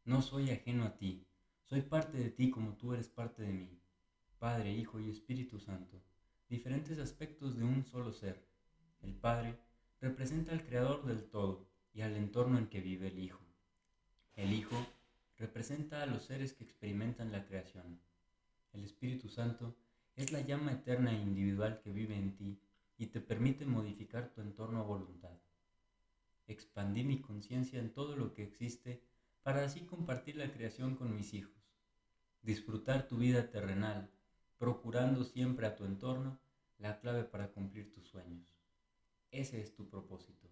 No 0.04 0.20
soy 0.20 0.50
ajeno 0.50 0.82
a 0.82 0.96
ti, 0.96 1.28
soy 1.62 1.82
parte 1.82 2.18
de 2.18 2.30
ti 2.30 2.50
como 2.50 2.74
tú 2.76 2.92
eres 2.92 3.08
parte 3.08 3.42
de 3.42 3.52
mí. 3.52 3.79
Padre, 4.40 4.72
Hijo 4.72 4.98
y 4.98 5.10
Espíritu 5.10 5.60
Santo, 5.60 6.00
diferentes 6.48 6.98
aspectos 6.98 7.58
de 7.58 7.64
un 7.64 7.84
solo 7.84 8.10
ser. 8.10 8.42
El 9.02 9.12
Padre 9.12 9.58
representa 10.00 10.52
al 10.52 10.64
Creador 10.64 11.04
del 11.04 11.28
todo 11.28 11.68
y 11.92 12.00
al 12.00 12.16
entorno 12.16 12.56
en 12.56 12.68
que 12.68 12.80
vive 12.80 13.08
el 13.08 13.18
Hijo. 13.18 13.44
El 14.36 14.54
Hijo 14.54 14.76
representa 15.36 16.02
a 16.02 16.06
los 16.06 16.24
seres 16.24 16.54
que 16.54 16.64
experimentan 16.64 17.32
la 17.32 17.44
creación. 17.44 18.00
el 18.72 18.82
Espíritu 18.82 19.28
Santo, 19.28 19.76
es 20.16 20.32
la 20.32 20.40
llama 20.40 20.72
eterna 20.72 21.12
e 21.12 21.20
individual 21.20 21.82
que 21.82 21.92
vive 21.92 22.16
en 22.16 22.34
ti 22.34 22.58
y 22.96 23.08
te 23.08 23.20
permite 23.20 23.66
modificar 23.66 24.32
tu 24.32 24.40
entorno 24.40 24.80
a 24.80 24.84
voluntad. 24.84 25.36
Expandí 26.46 27.04
mi 27.04 27.20
conciencia 27.20 27.78
en 27.78 27.92
todo 27.92 28.16
lo 28.16 28.32
que 28.32 28.44
existe 28.44 29.02
para 29.42 29.66
así 29.66 29.80
compartir 29.80 30.36
la 30.36 30.50
creación 30.50 30.96
con 30.96 31.14
mis 31.14 31.34
hijos, 31.34 31.62
disfrutar 32.40 33.06
tu 33.06 33.18
vida 33.18 33.50
terrenal, 33.50 34.10
procurando 34.60 35.24
siempre 35.24 35.66
a 35.66 35.74
tu 35.74 35.86
entorno 35.86 36.38
la 36.76 37.00
clave 37.00 37.24
para 37.24 37.50
cumplir 37.50 37.90
tus 37.94 38.06
sueños. 38.06 38.46
Ese 39.30 39.62
es 39.62 39.74
tu 39.74 39.88
propósito. 39.88 40.50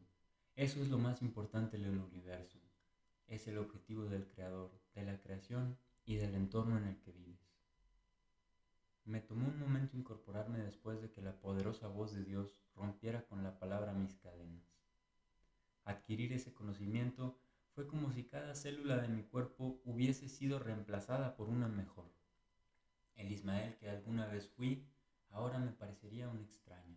Eso 0.57 0.81
es 0.81 0.89
lo 0.89 0.97
más 0.97 1.21
importante 1.21 1.77
en 1.77 1.85
el 1.85 1.99
universo. 1.99 2.59
Es 3.27 3.47
el 3.49 3.59
objetivo 3.59 4.07
del 4.07 4.27
Creador, 4.27 4.71
de 4.95 5.03
la 5.03 5.21
creación 5.21 5.77
y 6.07 6.15
del 6.17 6.35
entorno 6.35 6.79
en 6.79 6.85
el 6.85 6.99
que 7.01 7.13
vives. 7.13 7.53
Me 9.05 9.21
tomó 9.21 9.47
un 9.47 9.61
momento 9.61 9.99
incorporarme 9.99 10.61
después 10.61 11.03
de 11.03 11.11
que 11.11 11.21
la 11.21 11.39
poderosa 11.39 11.89
voz 11.89 12.15
de 12.15 12.25
Dios 12.25 12.63
rompiera 12.77 13.27
con 13.27 13.43
la 13.43 13.59
palabra 13.59 13.93
mis 13.93 14.15
cadenas. 14.15 14.65
Adquirir 15.85 16.33
ese 16.33 16.55
conocimiento 16.55 17.39
fue 17.75 17.87
como 17.87 18.11
si 18.11 18.25
cada 18.25 18.55
célula 18.55 18.97
de 18.97 19.09
mi 19.09 19.25
cuerpo 19.25 19.83
hubiese 19.85 20.31
sido 20.31 20.59
reemplazada 20.59 21.37
por 21.37 21.51
una 21.51 21.69
mejor. 21.69 22.18
El 23.19 23.31
Ismael 23.31 23.77
que 23.77 23.91
alguna 23.91 24.27
vez 24.27 24.49
fui, 24.49 24.89
ahora 25.29 25.59
me 25.59 25.73
parecería 25.73 26.31
un 26.31 26.41
extraño. 26.41 26.97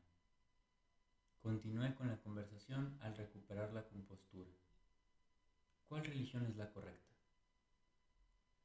Continué 1.41 1.93
con 1.95 2.07
la 2.07 2.21
conversación 2.21 2.97
al 3.01 3.17
recuperar 3.17 3.73
la 3.73 3.85
compostura. 3.89 4.49
¿Cuál 5.89 6.05
religión 6.05 6.45
es 6.45 6.55
la 6.55 6.71
correcta? 6.71 7.11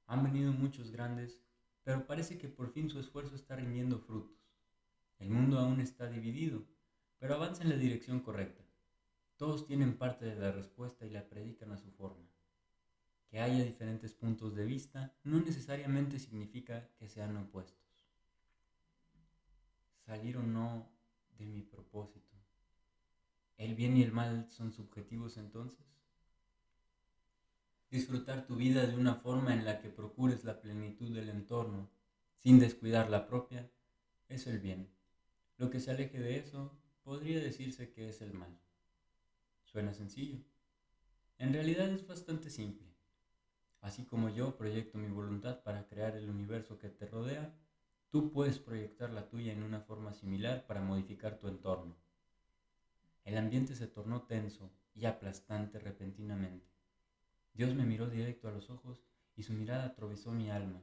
Han 0.06 0.22
venido 0.22 0.52
muchos 0.52 0.92
grandes 0.92 1.42
pero 1.86 2.04
parece 2.04 2.36
que 2.36 2.48
por 2.48 2.72
fin 2.72 2.90
su 2.90 2.98
esfuerzo 2.98 3.36
está 3.36 3.54
rindiendo 3.54 4.00
frutos. 4.00 4.36
El 5.20 5.30
mundo 5.30 5.60
aún 5.60 5.80
está 5.80 6.08
dividido, 6.10 6.66
pero 7.20 7.36
avanza 7.36 7.62
en 7.62 7.68
la 7.68 7.76
dirección 7.76 8.18
correcta. 8.18 8.64
Todos 9.36 9.68
tienen 9.68 9.96
parte 9.96 10.24
de 10.24 10.34
la 10.34 10.50
respuesta 10.50 11.06
y 11.06 11.10
la 11.10 11.28
predican 11.28 11.70
a 11.70 11.78
su 11.78 11.92
forma. 11.92 12.26
Que 13.28 13.40
haya 13.40 13.64
diferentes 13.64 14.12
puntos 14.14 14.54
de 14.54 14.64
vista 14.64 15.14
no 15.24 15.40
necesariamente 15.40 16.18
significa 16.18 16.88
que 16.98 17.08
sean 17.08 17.36
opuestos. 17.36 17.84
Salir 20.04 20.36
o 20.36 20.42
no 20.42 20.88
de 21.38 21.46
mi 21.46 21.62
propósito. 21.62 22.36
¿El 23.56 23.74
bien 23.74 23.96
y 23.96 24.02
el 24.02 24.12
mal 24.12 24.48
son 24.50 24.72
subjetivos 24.72 25.36
entonces? 25.36 25.86
disfrutar 27.90 28.46
tu 28.46 28.56
vida 28.56 28.86
de 28.86 28.96
una 28.96 29.14
forma 29.14 29.54
en 29.54 29.64
la 29.64 29.80
que 29.80 29.88
procures 29.88 30.44
la 30.44 30.60
plenitud 30.60 31.14
del 31.14 31.28
entorno, 31.28 31.90
sin 32.36 32.58
descuidar 32.58 33.08
la 33.08 33.26
propia, 33.26 33.70
es 34.28 34.46
el 34.46 34.58
bien. 34.58 34.90
Lo 35.56 35.70
que 35.70 35.80
se 35.80 35.90
aleje 35.90 36.18
de 36.18 36.36
eso 36.38 36.78
podría 37.02 37.40
decirse 37.40 37.92
que 37.92 38.08
es 38.08 38.20
el 38.20 38.34
mal. 38.34 38.58
Suena 39.64 39.94
sencillo. 39.94 40.38
En 41.38 41.52
realidad 41.52 41.88
es 41.90 42.06
bastante 42.06 42.50
simple. 42.50 42.85
Así 43.80 44.04
como 44.04 44.28
yo 44.28 44.56
proyecto 44.56 44.98
mi 44.98 45.08
voluntad 45.08 45.62
para 45.62 45.86
crear 45.86 46.16
el 46.16 46.28
universo 46.28 46.78
que 46.78 46.88
te 46.88 47.06
rodea, 47.06 47.54
tú 48.10 48.32
puedes 48.32 48.58
proyectar 48.58 49.10
la 49.10 49.28
tuya 49.28 49.52
en 49.52 49.62
una 49.62 49.80
forma 49.80 50.12
similar 50.12 50.66
para 50.66 50.80
modificar 50.80 51.38
tu 51.38 51.48
entorno. 51.48 51.94
El 53.24 53.38
ambiente 53.38 53.74
se 53.74 53.86
tornó 53.86 54.22
tenso 54.22 54.70
y 54.94 55.06
aplastante 55.06 55.78
repentinamente. 55.78 56.66
Dios 57.54 57.74
me 57.74 57.84
miró 57.84 58.08
directo 58.08 58.48
a 58.48 58.52
los 58.52 58.70
ojos 58.70 59.04
y 59.36 59.42
su 59.42 59.52
mirada 59.52 59.84
atravesó 59.84 60.32
mi 60.32 60.50
alma. 60.50 60.82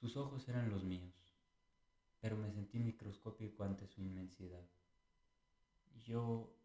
Sus 0.00 0.16
ojos 0.16 0.48
eran 0.48 0.70
los 0.70 0.84
míos, 0.84 1.14
pero 2.20 2.36
me 2.36 2.50
sentí 2.50 2.78
microscópico 2.78 3.64
ante 3.64 3.86
su 3.86 4.00
inmensidad. 4.00 4.64
Yo... 6.02 6.56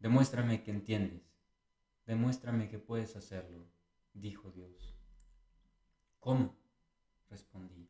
Demuéstrame 0.00 0.62
que 0.62 0.70
entiendes, 0.70 1.22
demuéstrame 2.04 2.68
que 2.68 2.78
puedes 2.78 3.16
hacerlo, 3.16 3.64
dijo 4.14 4.50
Dios. 4.50 4.94
¿Cómo? 6.20 6.56
respondí. 7.28 7.88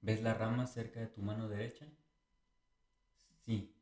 ¿Ves 0.00 0.22
la 0.22 0.34
rama 0.34 0.66
cerca 0.66 1.00
de 1.00 1.08
tu 1.08 1.20
mano 1.20 1.48
derecha? 1.48 1.86
Sí, 3.44 3.74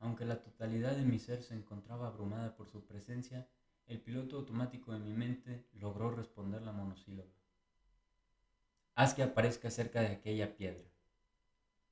aunque 0.00 0.24
la 0.24 0.42
totalidad 0.42 0.96
de 0.96 1.04
mi 1.04 1.18
ser 1.18 1.42
se 1.42 1.54
encontraba 1.54 2.08
abrumada 2.08 2.56
por 2.56 2.68
su 2.68 2.84
presencia, 2.86 3.46
el 3.86 4.00
piloto 4.00 4.36
automático 4.36 4.92
de 4.92 5.00
mi 5.00 5.12
mente 5.12 5.66
logró 5.74 6.10
responder 6.10 6.62
la 6.62 6.72
monosílaba. 6.72 7.30
Haz 8.94 9.14
que 9.14 9.22
aparezca 9.22 9.70
cerca 9.70 10.00
de 10.00 10.08
aquella 10.08 10.56
piedra. 10.56 10.88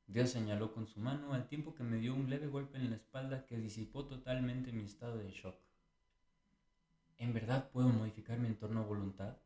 Dios 0.07 0.31
señaló 0.31 0.73
con 0.73 0.87
su 0.87 0.99
mano 0.99 1.35
al 1.35 1.47
tiempo 1.47 1.75
que 1.75 1.85
me 1.85 1.99
dio 1.99 2.15
un 2.15 2.29
leve 2.29 2.49
golpe 2.49 2.79
en 2.79 2.91
la 2.91 2.97
espalda 2.97 3.47
que 3.47 3.59
disipó 3.59 4.07
totalmente 4.07 4.73
mi 4.73 4.85
estado 4.85 5.19
de 5.19 5.31
shock. 5.31 5.57
¿En 7.21 7.35
verdad 7.35 7.71
puedo 7.71 7.91
modificar 7.91 8.39
mi 8.39 8.47
entorno 8.47 8.81
a 8.81 8.85
voluntad? 8.85 9.37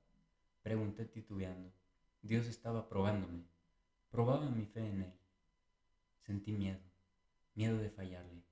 Pregunté 0.62 1.06
titubeando. 1.06 1.72
Dios 2.22 2.46
estaba 2.46 2.88
probándome. 2.88 3.42
Probaba 4.12 4.48
mi 4.48 4.64
fe 4.64 4.88
en 4.88 5.02
Él. 5.02 5.12
Sentí 6.20 6.52
miedo, 6.52 6.78
miedo 7.56 7.76
de 7.78 7.90
fallarle. 7.90 8.44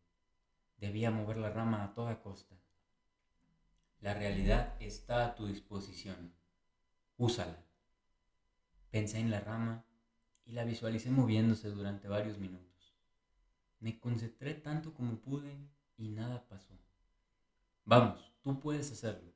Debía 0.78 1.12
mover 1.12 1.36
la 1.36 1.50
rama 1.50 1.84
a 1.84 1.94
toda 1.94 2.20
costa. 2.20 2.56
La 4.00 4.12
realidad 4.12 4.74
está 4.80 5.24
a 5.24 5.36
tu 5.36 5.46
disposición. 5.46 6.34
Úsala. 7.16 7.64
Pensé 8.90 9.20
en 9.20 9.30
la 9.30 9.38
rama 9.38 9.84
y 10.44 10.50
la 10.50 10.64
visualicé 10.64 11.12
moviéndose 11.12 11.70
durante 11.70 12.08
varios 12.08 12.38
minutos. 12.38 12.92
Me 13.78 14.00
concentré 14.00 14.54
tanto 14.54 14.92
como 14.92 15.20
pude 15.20 15.56
y 15.96 16.08
nada 16.08 16.48
pasó. 16.48 16.76
Vamos, 17.84 18.31
tú 18.42 18.60
puedes 18.60 18.90
hacerlo. 18.90 19.32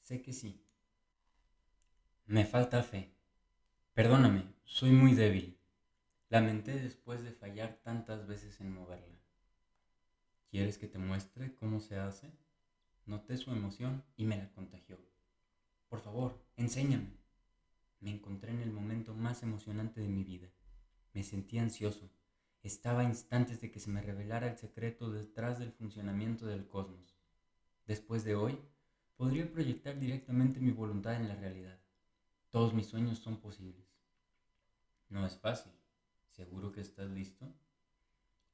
Sé 0.00 0.22
que 0.22 0.32
sí. 0.32 0.64
Me 2.26 2.44
falta 2.44 2.82
fe. 2.82 3.14
Perdóname, 3.92 4.54
soy 4.64 4.90
muy 4.90 5.14
débil. 5.14 5.58
Lamenté 6.30 6.80
después 6.80 7.22
de 7.22 7.32
fallar 7.32 7.80
tantas 7.82 8.26
veces 8.26 8.60
en 8.60 8.72
moverla. 8.72 9.20
¿Quieres 10.50 10.78
que 10.78 10.86
te 10.86 10.98
muestre 10.98 11.54
cómo 11.56 11.80
se 11.80 11.98
hace? 11.98 12.32
Noté 13.06 13.36
su 13.36 13.50
emoción 13.50 14.04
y 14.16 14.24
me 14.24 14.36
la 14.36 14.50
contagió. 14.52 14.98
Por 15.88 16.00
favor, 16.00 16.42
enséñame. 16.56 17.18
Me 18.00 18.10
encontré 18.10 18.52
en 18.52 18.60
el 18.60 18.72
momento 18.72 19.14
más 19.14 19.42
emocionante 19.42 20.00
de 20.00 20.08
mi 20.08 20.24
vida. 20.24 20.48
Me 21.12 21.22
sentí 21.22 21.58
ansioso. 21.58 22.10
Estaba 22.62 23.02
a 23.02 23.04
instantes 23.04 23.60
de 23.60 23.70
que 23.70 23.80
se 23.80 23.90
me 23.90 24.00
revelara 24.00 24.50
el 24.50 24.56
secreto 24.56 25.10
detrás 25.10 25.58
del 25.58 25.72
funcionamiento 25.72 26.46
del 26.46 26.66
cosmos. 26.66 27.13
Después 27.86 28.24
de 28.24 28.34
hoy, 28.34 28.58
podría 29.16 29.50
proyectar 29.50 29.98
directamente 29.98 30.60
mi 30.60 30.70
voluntad 30.70 31.14
en 31.14 31.28
la 31.28 31.36
realidad. 31.36 31.78
Todos 32.50 32.72
mis 32.72 32.86
sueños 32.86 33.18
son 33.18 33.40
posibles. 33.40 33.86
No 35.08 35.26
es 35.26 35.36
fácil. 35.38 35.72
¿Seguro 36.30 36.72
que 36.72 36.80
estás 36.80 37.08
listo? 37.10 37.46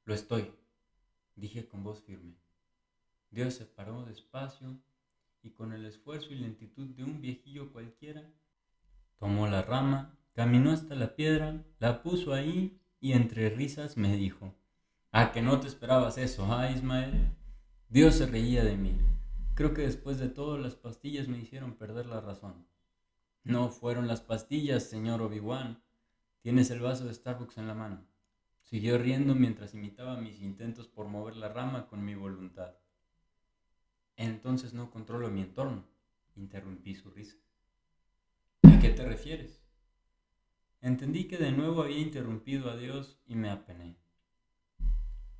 Lo 0.05 0.13
estoy, 0.13 0.51
dije 1.35 1.67
con 1.67 1.83
voz 1.83 2.03
firme. 2.03 2.35
Dios 3.31 3.55
se 3.55 3.65
paró 3.65 4.05
despacio 4.05 4.79
y 5.41 5.51
con 5.51 5.73
el 5.73 5.85
esfuerzo 5.85 6.31
y 6.31 6.35
lentitud 6.35 6.87
de 6.89 7.03
un 7.03 7.21
viejillo 7.21 7.71
cualquiera, 7.71 8.29
tomó 9.17 9.47
la 9.47 9.61
rama, 9.61 10.17
caminó 10.33 10.71
hasta 10.71 10.95
la 10.95 11.15
piedra, 11.15 11.63
la 11.79 12.03
puso 12.03 12.33
ahí 12.33 12.79
y 12.99 13.13
entre 13.13 13.49
risas 13.49 13.97
me 13.97 14.15
dijo, 14.15 14.53
¿a 15.11 15.31
que 15.31 15.41
no 15.41 15.59
te 15.59 15.67
esperabas 15.67 16.17
eso, 16.17 16.51
ah, 16.53 16.69
Ismael? 16.69 17.31
Dios 17.89 18.15
se 18.15 18.25
reía 18.25 18.63
de 18.63 18.77
mí. 18.77 19.10
Creo 19.61 19.75
que 19.75 19.83
después 19.83 20.17
de 20.17 20.27
todo 20.27 20.57
las 20.57 20.73
pastillas 20.73 21.27
me 21.27 21.37
hicieron 21.37 21.75
perder 21.75 22.07
la 22.07 22.19
razón. 22.19 22.65
No 23.43 23.69
fueron 23.69 24.07
las 24.07 24.19
pastillas, 24.19 24.89
señor 24.89 25.21
Obi-Wan. 25.21 25.83
Tienes 26.41 26.71
el 26.71 26.79
vaso 26.79 27.05
de 27.05 27.13
Starbucks 27.13 27.59
en 27.59 27.67
la 27.67 27.75
mano. 27.75 28.03
Siguió 28.63 28.97
riendo 28.97 29.35
mientras 29.35 29.75
imitaba 29.75 30.19
mis 30.19 30.41
intentos 30.41 30.87
por 30.87 31.05
mover 31.05 31.35
la 31.35 31.49
rama 31.49 31.85
con 31.85 32.03
mi 32.03 32.15
voluntad. 32.15 32.73
Entonces 34.15 34.73
no 34.73 34.89
controlo 34.89 35.29
mi 35.29 35.41
entorno, 35.41 35.85
interrumpí 36.35 36.95
su 36.95 37.11
risa. 37.11 37.37
¿A 38.63 38.79
qué 38.79 38.89
te 38.89 39.05
refieres? 39.05 39.61
Entendí 40.81 41.27
que 41.27 41.37
de 41.37 41.51
nuevo 41.51 41.83
había 41.83 41.99
interrumpido 41.99 42.71
a 42.71 42.77
Dios 42.77 43.19
y 43.27 43.35
me 43.35 43.51
apené. 43.51 43.95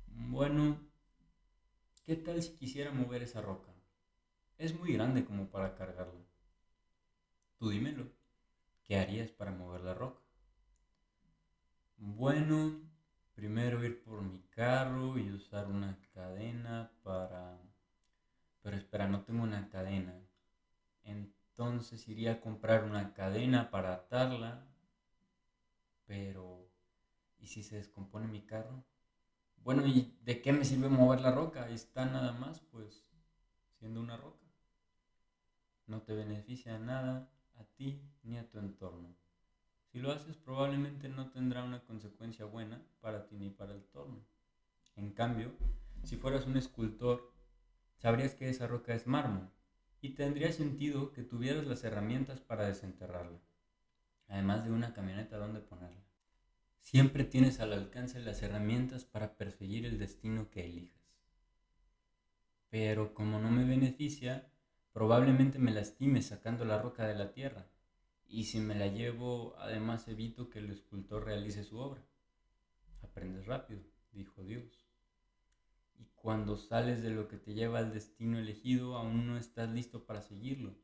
Bueno, 0.06 0.78
¿qué 2.04 2.14
tal 2.14 2.40
si 2.40 2.52
quisiera 2.52 2.92
mover 2.92 3.24
esa 3.24 3.40
roca? 3.40 3.72
Es 4.62 4.78
muy 4.78 4.92
grande 4.92 5.24
como 5.24 5.50
para 5.50 5.74
cargarla. 5.74 6.24
Tú 7.58 7.70
dímelo, 7.70 8.06
¿qué 8.84 8.98
harías 8.98 9.30
para 9.30 9.52
mover 9.52 9.80
la 9.82 9.94
roca? 9.94 10.22
Bueno, 11.96 12.78
primero 13.34 13.82
ir 13.82 14.02
por 14.04 14.20
mi 14.20 14.40
carro 14.50 15.16
y 15.18 15.30
usar 15.32 15.68
una 15.68 15.98
cadena 16.12 16.92
para 17.02 17.58
pero 18.62 18.76
espera, 18.76 19.06
no 19.08 19.22
tengo 19.24 19.42
una 19.42 19.68
cadena. 19.68 20.14
Entonces 21.04 22.08
iría 22.08 22.32
a 22.32 22.40
comprar 22.40 22.84
una 22.84 23.14
cadena 23.14 23.70
para 23.70 23.94
atarla, 23.94 24.66
Pero, 26.06 26.70
¿y 27.38 27.48
si 27.48 27.62
se 27.64 27.76
descompone 27.76 28.28
mi 28.28 28.42
carro? 28.46 28.84
Bueno, 29.56 29.86
¿y 29.86 30.16
de 30.22 30.42
qué 30.42 30.52
me 30.52 30.64
sirve 30.64 30.88
mover 30.88 31.20
la 31.20 31.32
roca? 31.32 31.68
Está 31.70 32.04
nada 32.06 32.32
más, 32.32 32.60
pues, 32.60 33.04
siendo 33.78 34.00
una 34.00 34.16
roca. 34.16 34.41
No 35.92 36.00
te 36.00 36.14
beneficia 36.14 36.78
nada 36.78 37.30
a 37.56 37.64
ti 37.76 38.00
ni 38.22 38.38
a 38.38 38.48
tu 38.48 38.58
entorno. 38.58 39.14
Si 39.88 39.98
lo 39.98 40.10
haces 40.10 40.38
probablemente 40.38 41.10
no 41.10 41.30
tendrá 41.30 41.62
una 41.64 41.84
consecuencia 41.84 42.46
buena 42.46 42.82
para 43.02 43.26
ti 43.26 43.36
ni 43.36 43.50
para 43.50 43.72
el 43.72 43.80
entorno. 43.80 44.26
En 44.96 45.12
cambio, 45.12 45.52
si 46.02 46.16
fueras 46.16 46.46
un 46.46 46.56
escultor, 46.56 47.30
sabrías 47.98 48.34
que 48.34 48.48
esa 48.48 48.66
roca 48.66 48.94
es 48.94 49.06
mármol 49.06 49.50
y 50.00 50.14
tendría 50.14 50.50
sentido 50.50 51.12
que 51.12 51.24
tuvieras 51.24 51.66
las 51.66 51.84
herramientas 51.84 52.40
para 52.40 52.66
desenterrarla, 52.66 53.42
además 54.28 54.64
de 54.64 54.70
una 54.70 54.94
camioneta 54.94 55.36
donde 55.36 55.60
ponerla. 55.60 56.06
Siempre 56.80 57.24
tienes 57.24 57.60
al 57.60 57.74
alcance 57.74 58.18
las 58.18 58.40
herramientas 58.40 59.04
para 59.04 59.36
perseguir 59.36 59.84
el 59.84 59.98
destino 59.98 60.48
que 60.48 60.64
elijas. 60.64 61.04
Pero 62.70 63.12
como 63.12 63.38
no 63.38 63.50
me 63.50 63.66
beneficia, 63.66 64.51
probablemente 64.92 65.58
me 65.58 65.72
lastime 65.72 66.22
sacando 66.22 66.64
la 66.64 66.80
roca 66.80 67.06
de 67.06 67.14
la 67.14 67.32
tierra 67.32 67.66
y 68.32 68.44
si 68.44 68.60
me 68.60 68.74
la 68.74 68.86
llevo, 68.86 69.54
además 69.58 70.08
evito 70.08 70.48
que 70.48 70.58
el 70.58 70.70
escultor 70.70 71.26
realice 71.26 71.64
su 71.64 71.78
obra. 71.78 72.02
Aprendes 73.02 73.44
rápido, 73.46 73.82
dijo 74.12 74.42
Dios. 74.42 74.86
Y 75.98 76.06
cuando 76.14 76.56
sales 76.56 77.02
de 77.02 77.10
lo 77.10 77.28
que 77.28 77.36
te 77.36 77.52
lleva 77.52 77.80
al 77.80 77.92
destino 77.92 78.38
elegido, 78.38 78.96
aún 78.96 79.26
no 79.26 79.36
estás 79.36 79.68
listo 79.68 80.06
para 80.06 80.22
seguirlo. 80.22 80.74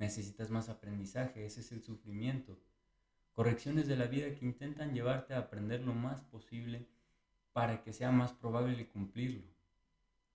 Necesitas 0.00 0.50
más 0.50 0.68
aprendizaje, 0.68 1.46
ese 1.46 1.60
es 1.60 1.70
el 1.70 1.84
sufrimiento. 1.84 2.58
Correcciones 3.34 3.86
de 3.86 3.96
la 3.96 4.06
vida 4.06 4.34
que 4.34 4.44
intentan 4.44 4.92
llevarte 4.92 5.34
a 5.34 5.38
aprender 5.38 5.82
lo 5.82 5.94
más 5.94 6.22
posible 6.22 6.88
para 7.52 7.84
que 7.84 7.92
sea 7.92 8.10
más 8.10 8.32
probable 8.32 8.88
cumplirlo. 8.88 9.46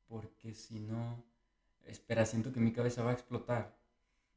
Porque 0.08 0.54
si 0.54 0.80
no, 0.80 1.22
espera, 1.88 2.26
siento 2.26 2.52
que 2.52 2.60
mi 2.60 2.72
cabeza 2.72 3.04
va 3.04 3.12
a 3.12 3.14
explotar. 3.14 3.78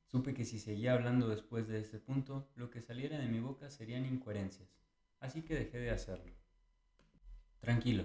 Supe 0.06 0.34
que 0.34 0.44
si 0.44 0.58
seguía 0.58 0.92
hablando 0.92 1.28
después 1.28 1.66
de 1.68 1.80
ese 1.80 1.98
punto, 1.98 2.48
lo 2.54 2.70
que 2.70 2.80
saliera 2.80 3.18
de 3.18 3.28
mi 3.28 3.40
boca 3.40 3.70
serían 3.70 4.06
incoherencias, 4.06 4.68
así 5.20 5.42
que 5.42 5.54
dejé 5.54 5.78
de 5.78 5.90
hacerlo. 5.90 6.32
Tranquilo, 7.60 8.04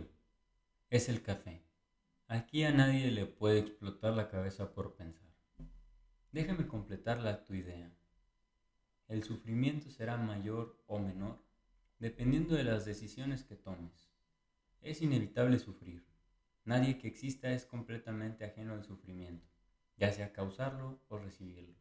es 0.89 1.09
el 1.09 1.21
café. 1.21 1.61
Aquí 2.27 2.63
a 2.63 2.71
nadie 2.71 3.11
le 3.11 3.25
puede 3.25 3.59
explotar 3.59 4.13
la 4.13 4.29
cabeza 4.29 4.73
por 4.73 4.95
pensar. 4.95 5.29
Déjame 6.31 6.67
completar 6.67 7.43
tu 7.43 7.53
idea. 7.53 7.91
El 9.07 9.23
sufrimiento 9.23 9.89
será 9.89 10.17
mayor 10.17 10.81
o 10.87 10.99
menor 10.99 11.49
dependiendo 11.99 12.55
de 12.55 12.63
las 12.63 12.85
decisiones 12.85 13.43
que 13.43 13.55
tomes. 13.55 14.09
Es 14.81 15.01
inevitable 15.01 15.59
sufrir. 15.59 16.05
Nadie 16.69 16.99
que 16.99 17.07
exista 17.07 17.51
es 17.51 17.65
completamente 17.65 18.45
ajeno 18.45 18.75
al 18.75 18.83
sufrimiento, 18.83 19.47
ya 19.97 20.13
sea 20.13 20.31
causarlo 20.31 21.01
o 21.07 21.17
recibirlo. 21.17 21.73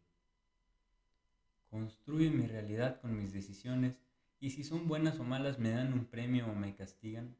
Construyo 1.69 2.31
mi 2.31 2.47
realidad 2.47 2.99
con 2.99 3.15
mis 3.15 3.35
decisiones 3.35 4.01
y 4.41 4.49
si 4.49 4.65
son 4.65 4.89
buenas 4.89 5.21
o 5.21 5.25
malas 5.25 5.59
me 5.59 5.73
dan 5.73 5.93
un 5.93 6.07
premio 6.07 6.47
o 6.47 6.55
me 6.55 6.75
castigan. 6.75 7.37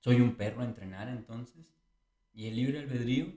¿Soy 0.00 0.20
un 0.20 0.36
perro 0.36 0.60
a 0.60 0.66
entrenar 0.66 1.08
entonces? 1.08 1.72
¿Y 2.34 2.48
el 2.48 2.56
libre 2.56 2.80
albedrío? 2.80 3.32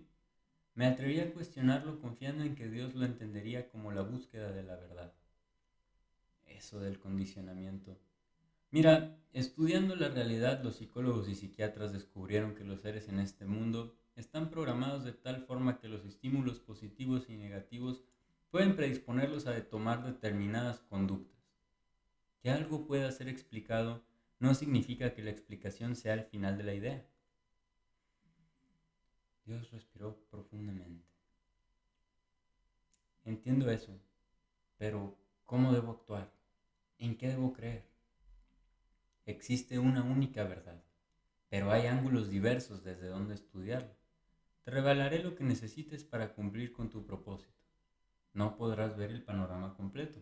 Me 0.74 0.86
atreví 0.86 1.22
a 1.22 1.34
cuestionarlo 1.34 2.01
confiando 2.01 2.43
en 2.43 2.53
que 2.53 2.67
Dios 2.67 2.95
lo 2.95 3.05
entendería 3.05 3.69
como 3.69 3.93
la 3.93 4.01
búsqueda 4.01 4.51
de 4.51 4.63
la 4.63 4.75
verdad. 4.75 5.13
Eso 6.48 6.81
del 6.81 7.00
condicionamiento. 7.00 7.98
Mira, 8.75 9.17
estudiando 9.32 9.96
la 9.96 10.10
realidad, 10.10 10.62
los 10.62 10.75
psicólogos 10.75 11.29
y 11.29 11.35
psiquiatras 11.35 11.94
descubrieron 11.94 12.55
que 12.55 12.66
los 12.66 12.81
seres 12.81 13.07
en 13.07 13.20
este 13.20 13.46
mundo 13.46 13.96
están 14.18 14.50
programados 14.50 15.05
de 15.05 15.14
tal 15.14 15.46
forma 15.46 15.79
que 15.79 15.88
los 15.88 16.03
estímulos 16.03 16.59
positivos 16.59 17.29
y 17.29 17.38
negativos 17.38 18.03
pueden 18.50 18.75
predisponerlos 18.75 19.48
a 19.48 19.57
tomar 19.70 20.03
determinadas 20.03 20.81
conductas. 20.81 21.40
Que 22.42 22.50
algo 22.50 22.85
pueda 22.85 23.09
ser 23.14 23.29
explicado 23.29 24.03
no 24.40 24.53
significa 24.53 25.14
que 25.14 25.24
la 25.24 25.31
explicación 25.31 25.96
sea 25.96 26.16
el 26.16 26.25
final 26.25 26.57
de 26.57 26.64
la 26.66 26.74
idea. 26.74 27.07
Dios 29.46 29.72
respiró 29.72 30.20
profundamente. 30.29 31.07
Entiendo 33.24 33.72
eso, 33.72 33.98
pero 34.75 35.18
¿cómo 35.46 35.72
debo 35.72 35.92
actuar? 35.92 36.29
¿En 36.98 37.16
qué 37.16 37.29
debo 37.29 37.53
creer? 37.53 37.95
Existe 39.25 39.79
una 39.79 40.03
única 40.03 40.44
verdad, 40.44 40.83
pero 41.50 41.72
hay 41.72 41.88
ángulos 41.88 42.29
diversos 42.29 42.83
desde 42.83 43.07
donde 43.07 43.35
estudiarlo. 43.35 43.96
Te 44.64 44.72
revelaré 44.72 45.24
lo 45.24 45.35
que 45.35 45.44
necesites 45.44 46.03
para 46.03 46.33
cumplir 46.33 46.74
con 46.74 46.90
tu 46.90 47.05
propósito 47.05 47.55
no 48.35 48.57
podrás 48.57 48.98
ver 48.98 49.11
el 49.11 49.24
panorama 49.24 49.74
completo. 49.75 50.22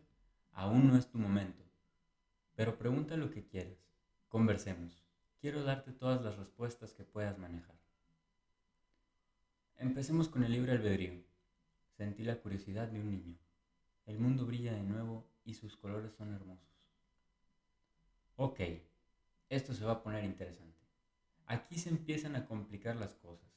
Aún 0.51 0.87
no 0.87 0.97
es 0.97 1.09
tu 1.09 1.17
momento. 1.17 1.63
Pero 2.53 2.77
pregunta 2.77 3.17
lo 3.17 3.31
que 3.31 3.47
quieras. 3.47 3.79
Conversemos. 4.29 5.03
Quiero 5.41 5.63
darte 5.63 5.91
todas 5.91 6.21
las 6.21 6.37
respuestas 6.37 6.93
que 6.93 7.03
puedas 7.03 7.39
manejar. 7.39 7.75
Empecemos 9.77 10.29
con 10.29 10.43
el 10.43 10.51
libre 10.51 10.73
albedrío. 10.73 11.23
Sentí 11.97 12.23
la 12.23 12.39
curiosidad 12.39 12.87
de 12.87 12.99
un 12.99 13.09
niño. 13.09 13.35
El 14.05 14.19
mundo 14.19 14.45
brilla 14.45 14.73
de 14.73 14.83
nuevo 14.83 15.27
y 15.43 15.55
sus 15.55 15.75
colores 15.75 16.13
son 16.13 16.35
hermosos. 16.35 16.69
Ok, 18.35 18.59
esto 19.49 19.73
se 19.73 19.85
va 19.85 19.93
a 19.93 20.03
poner 20.03 20.23
interesante. 20.23 20.81
Aquí 21.45 21.77
se 21.77 21.89
empiezan 21.89 22.35
a 22.35 22.45
complicar 22.45 22.95
las 22.95 23.15
cosas, 23.15 23.49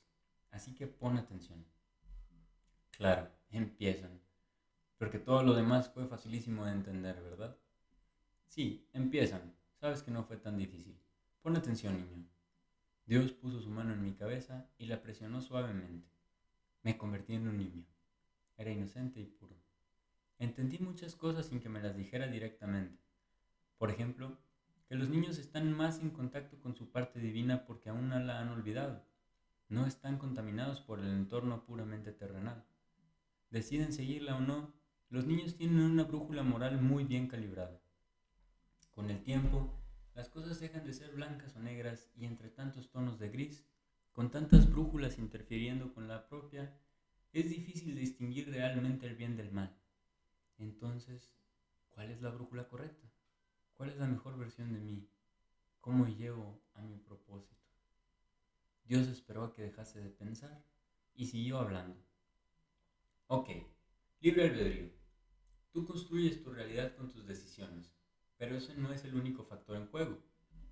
así 0.50 0.74
que 0.74 0.86
pon 0.86 1.16
atención. 1.16 1.64
Claro, 2.90 3.30
empiezan. 3.50 4.20
Porque 4.98 5.18
todo 5.18 5.42
lo 5.42 5.54
demás 5.54 5.90
fue 5.90 6.06
facilísimo 6.06 6.64
de 6.64 6.72
entender, 6.72 7.20
¿verdad? 7.22 7.56
Sí, 8.46 8.88
empiezan. 8.92 9.54
Sabes 9.74 10.02
que 10.02 10.10
no 10.10 10.24
fue 10.24 10.38
tan 10.38 10.56
difícil. 10.56 10.98
Pon 11.42 11.56
atención, 11.56 11.94
niño. 11.94 12.26
Dios 13.04 13.32
puso 13.32 13.60
su 13.60 13.70
mano 13.70 13.92
en 13.92 14.02
mi 14.02 14.14
cabeza 14.14 14.68
y 14.78 14.86
la 14.86 15.02
presionó 15.02 15.40
suavemente. 15.40 16.08
Me 16.82 16.96
convertí 16.96 17.34
en 17.34 17.48
un 17.48 17.58
niño. 17.58 17.84
Era 18.56 18.70
inocente 18.70 19.20
y 19.20 19.26
puro. 19.26 19.54
Entendí 20.38 20.78
muchas 20.78 21.14
cosas 21.14 21.46
sin 21.46 21.60
que 21.60 21.68
me 21.68 21.80
las 21.80 21.96
dijera 21.96 22.26
directamente. 22.26 22.98
Por 23.78 23.90
ejemplo, 23.90 24.38
que 24.88 24.94
los 24.94 25.08
niños 25.08 25.38
están 25.38 25.72
más 25.72 26.00
en 26.00 26.10
contacto 26.10 26.58
con 26.60 26.76
su 26.76 26.90
parte 26.90 27.18
divina 27.18 27.66
porque 27.66 27.88
aún 27.88 28.08
no 28.08 28.18
la 28.20 28.40
han 28.40 28.50
olvidado. 28.50 29.04
No 29.68 29.86
están 29.86 30.16
contaminados 30.18 30.80
por 30.80 31.00
el 31.00 31.08
entorno 31.08 31.64
puramente 31.64 32.12
terrenal. 32.12 32.64
Deciden 33.50 33.92
seguirla 33.92 34.36
o 34.36 34.40
no, 34.40 34.72
los 35.08 35.26
niños 35.26 35.56
tienen 35.56 35.80
una 35.80 36.04
brújula 36.04 36.42
moral 36.42 36.80
muy 36.80 37.04
bien 37.04 37.26
calibrada. 37.26 37.80
Con 38.92 39.10
el 39.10 39.22
tiempo, 39.22 39.72
las 40.14 40.28
cosas 40.28 40.60
dejan 40.60 40.86
de 40.86 40.92
ser 40.92 41.12
blancas 41.12 41.56
o 41.56 41.60
negras 41.60 42.10
y 42.16 42.24
entre 42.24 42.48
tantos 42.48 42.90
tonos 42.90 43.18
de 43.18 43.28
gris, 43.28 43.66
con 44.12 44.30
tantas 44.30 44.70
brújulas 44.70 45.18
interfiriendo 45.18 45.92
con 45.92 46.08
la 46.08 46.28
propia, 46.28 46.74
es 47.32 47.50
difícil 47.50 47.94
distinguir 47.94 48.48
realmente 48.48 49.06
el 49.06 49.16
bien 49.16 49.36
del 49.36 49.52
mal. 49.52 49.76
Entonces, 50.58 51.34
¿cuál 51.90 52.10
es 52.10 52.22
la 52.22 52.30
brújula 52.30 52.68
correcta? 52.68 53.06
¿Cuál 53.76 53.90
es 53.90 53.98
la 53.98 54.06
mejor 54.06 54.38
versión 54.38 54.72
de 54.72 54.80
mí? 54.80 55.06
¿Cómo 55.82 56.06
llego 56.06 56.62
a 56.72 56.80
mi 56.80 56.96
propósito? 56.96 57.60
Dios 58.84 59.06
esperó 59.06 59.44
a 59.44 59.52
que 59.52 59.64
dejase 59.64 60.00
de 60.00 60.08
pensar 60.08 60.64
y 61.14 61.26
siguió 61.26 61.58
hablando. 61.58 62.02
Ok, 63.26 63.50
libre 64.20 64.44
albedrío. 64.44 64.88
Tú 65.72 65.84
construyes 65.84 66.42
tu 66.42 66.54
realidad 66.54 66.96
con 66.96 67.10
tus 67.10 67.26
decisiones, 67.26 67.92
pero 68.38 68.56
ese 68.56 68.74
no 68.76 68.94
es 68.94 69.04
el 69.04 69.14
único 69.14 69.44
factor 69.44 69.76
en 69.76 69.88
juego, 69.88 70.22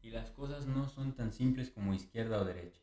y 0.00 0.08
las 0.08 0.30
cosas 0.30 0.66
no 0.66 0.88
son 0.88 1.14
tan 1.14 1.30
simples 1.30 1.70
como 1.70 1.92
izquierda 1.92 2.40
o 2.40 2.44
derecha. 2.46 2.80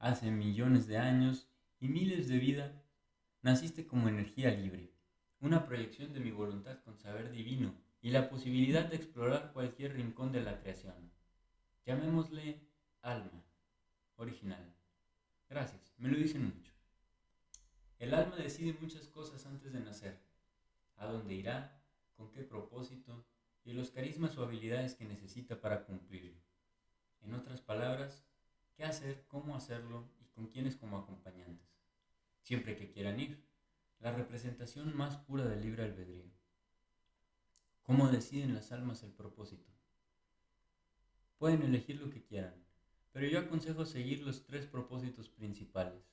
Hace 0.00 0.32
millones 0.32 0.88
de 0.88 0.98
años 0.98 1.48
y 1.78 1.86
miles 1.86 2.26
de 2.26 2.38
vidas, 2.38 2.82
naciste 3.42 3.86
como 3.86 4.08
energía 4.08 4.50
libre, 4.50 4.92
una 5.38 5.66
proyección 5.66 6.12
de 6.12 6.18
mi 6.18 6.32
voluntad 6.32 6.80
con 6.82 6.98
saber 6.98 7.30
divino 7.30 7.86
y 8.00 8.10
la 8.10 8.28
posibilidad 8.28 8.84
de 8.84 8.96
explorar 8.96 9.52
cualquier 9.52 9.94
rincón 9.94 10.32
de 10.32 10.42
la 10.42 10.60
creación. 10.60 11.10
Llamémosle 11.84 12.60
alma, 13.02 13.44
original. 14.16 14.74
Gracias, 15.48 15.94
me 15.98 16.08
lo 16.08 16.16
dicen 16.16 16.44
mucho. 16.44 16.72
El 17.98 18.14
alma 18.14 18.36
decide 18.36 18.76
muchas 18.80 19.08
cosas 19.08 19.44
antes 19.46 19.72
de 19.72 19.80
nacer 19.80 20.20
a 20.96 21.06
dónde 21.06 21.34
irá, 21.34 21.80
con 22.16 22.30
qué 22.32 22.42
propósito 22.42 23.24
y 23.64 23.72
los 23.72 23.90
carismas 23.90 24.36
o 24.36 24.44
habilidades 24.44 24.94
que 24.94 25.04
necesita 25.04 25.60
para 25.60 25.84
cumplirlo. 25.84 26.40
En 27.22 27.34
otras 27.34 27.60
palabras, 27.60 28.24
qué 28.76 28.84
hacer, 28.84 29.24
cómo 29.26 29.56
hacerlo 29.56 30.08
y 30.20 30.26
con 30.26 30.48
quiénes 30.48 30.76
como 30.76 30.98
acompañantes. 30.98 31.68
Siempre 32.42 32.76
que 32.76 32.90
quieran 32.90 33.20
ir, 33.20 33.44
la 34.00 34.12
representación 34.12 34.96
más 34.96 35.16
pura 35.16 35.44
del 35.44 35.60
libre 35.60 35.84
albedrío. 35.84 36.37
¿Cómo 37.88 38.08
deciden 38.08 38.54
las 38.54 38.70
almas 38.70 39.02
el 39.02 39.12
propósito? 39.12 39.72
Pueden 41.38 41.62
elegir 41.62 41.98
lo 41.98 42.10
que 42.10 42.22
quieran, 42.22 42.52
pero 43.12 43.26
yo 43.26 43.38
aconsejo 43.38 43.86
seguir 43.86 44.20
los 44.26 44.44
tres 44.44 44.66
propósitos 44.66 45.30
principales. 45.30 46.04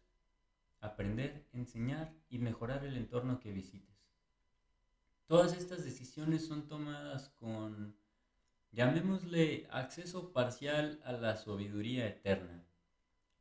Aprender, 0.79 1.45
enseñar 1.51 2.13
y 2.29 2.37
mejorar 2.39 2.85
el 2.85 2.95
entorno 2.95 3.41
que 3.41 3.51
visites. 3.51 3.97
Todas 5.27 5.57
estas 5.57 5.83
decisiones 5.83 6.45
son 6.45 6.69
tomadas 6.69 7.27
con, 7.41 7.93
llamémosle, 8.71 9.67
acceso 9.69 10.31
parcial 10.31 11.01
a 11.03 11.11
la 11.11 11.35
sabiduría 11.35 12.07
eterna, 12.07 12.63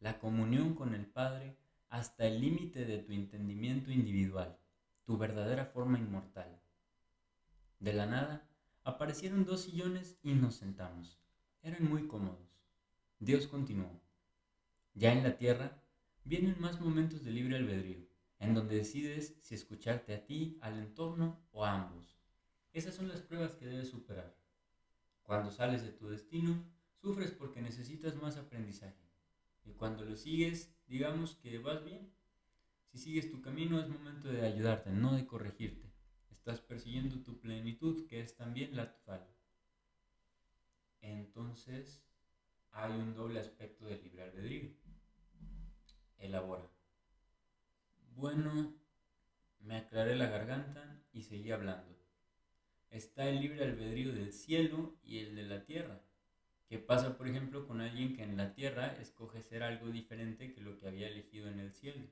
la 0.01 0.18
comunión 0.18 0.75
con 0.75 0.97
el 0.97 1.07
Padre 1.07 1.57
hasta 1.88 2.27
el 2.27 2.40
límite 2.40 2.85
de 2.85 2.99
tu 2.99 3.12
entendimiento 3.12 3.92
individual, 3.92 4.59
tu 5.05 5.16
verdadera 5.18 5.66
forma 5.66 6.01
inmortal. 6.01 6.63
De 7.85 7.92
la 7.92 8.07
nada, 8.07 8.49
aparecieron 8.83 9.44
dos 9.44 9.61
sillones 9.61 10.16
y 10.23 10.33
nos 10.33 10.55
sentamos. 10.55 11.20
Eran 11.61 11.87
muy 11.87 12.07
cómodos. 12.07 12.49
Dios 13.18 13.47
continuó. 13.47 14.01
Ya 14.94 15.12
en 15.12 15.23
la 15.23 15.37
tierra, 15.37 15.85
vienen 16.25 16.59
más 16.59 16.81
momentos 16.81 17.23
de 17.23 17.31
libre 17.31 17.57
albedrío, 17.57 18.09
en 18.38 18.55
donde 18.55 18.77
decides 18.77 19.37
si 19.38 19.55
escucharte 19.55 20.14
a 20.14 20.25
ti, 20.25 20.57
al 20.62 20.79
entorno 20.79 21.47
o 21.53 21.62
a 21.62 21.75
ambos. 21.75 22.16
Esas 22.73 22.94
son 22.94 23.07
las 23.07 23.20
pruebas 23.20 23.55
que 23.55 23.66
debes 23.66 23.90
superar. 23.90 24.35
Cuando 25.23 25.51
sales 25.51 25.83
de 25.83 25.90
tu 25.90 26.09
destino, 26.09 26.64
sufres 27.03 27.33
porque 27.33 27.61
necesitas 27.61 28.16
más 28.16 28.38
aprendizaje. 28.38 29.11
Y 29.66 29.73
cuando 29.73 30.07
lo 30.07 30.16
sigues, 30.16 30.75
digamos 30.87 31.35
que 31.35 31.59
vas 31.59 31.85
bien. 31.85 32.11
Si 32.87 32.97
sigues 32.97 33.31
tu 33.31 33.42
camino 33.42 33.79
es 33.79 33.90
momento 33.90 34.29
de 34.29 34.47
ayudarte, 34.47 34.88
no 34.88 35.14
de 35.14 35.27
corregirte. 35.27 35.84
Estás 36.46 36.61
persiguiendo 36.61 37.22
tu 37.22 37.40
plenitud, 37.40 38.07
que 38.07 38.20
es 38.20 38.37
también 38.37 38.76
la 38.76 38.92
total. 38.92 39.26
Entonces, 41.00 42.04
hay 42.70 42.92
un 42.92 43.14
doble 43.14 43.40
aspecto 43.40 43.87
del 43.87 44.02
libre 44.02 44.24
albedrío. 44.24 44.70
Elabora. 46.18 46.70
Bueno, 48.14 48.74
me 49.61 49.76
aclaré 49.76 50.16
la 50.16 50.26
garganta 50.26 51.02
y 51.14 51.22
seguí 51.22 51.50
hablando. 51.50 51.98
Está 52.90 53.26
el 53.26 53.40
libre 53.40 53.64
albedrío 53.64 54.12
del 54.12 54.30
cielo 54.30 54.98
y 55.02 55.20
el 55.20 55.37
de 55.37 55.44
la 55.44 55.64
tierra. 55.64 56.02
¿Qué 56.68 56.78
pasa, 56.78 57.16
por 57.16 57.26
ejemplo, 57.26 57.66
con 57.66 57.80
alguien 57.80 58.14
que 58.14 58.22
en 58.22 58.37
la 58.37 58.52
tierra 58.52 58.94
escoge 59.00 59.40
ser 59.40 59.62
algo 59.62 59.88
diferente 59.88 60.52
que 60.52 60.61
lo 60.61 60.78
que 60.78 60.88
había 60.88 61.09
elegido 61.09 61.48
en 61.48 61.61
el 61.61 61.72
cielo? 61.72 62.07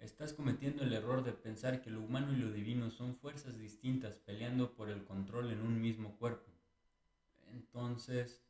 Estás 0.00 0.32
cometiendo 0.32 0.82
el 0.82 0.94
error 0.94 1.22
de 1.22 1.32
pensar 1.32 1.82
que 1.82 1.90
lo 1.90 2.00
humano 2.00 2.32
y 2.32 2.36
lo 2.36 2.50
divino 2.50 2.90
son 2.90 3.16
fuerzas 3.16 3.58
distintas 3.58 4.16
peleando 4.16 4.74
por 4.74 4.88
el 4.88 5.04
control 5.04 5.50
en 5.50 5.60
un 5.60 5.78
mismo 5.78 6.16
cuerpo. 6.16 6.50
Entonces, 7.48 8.42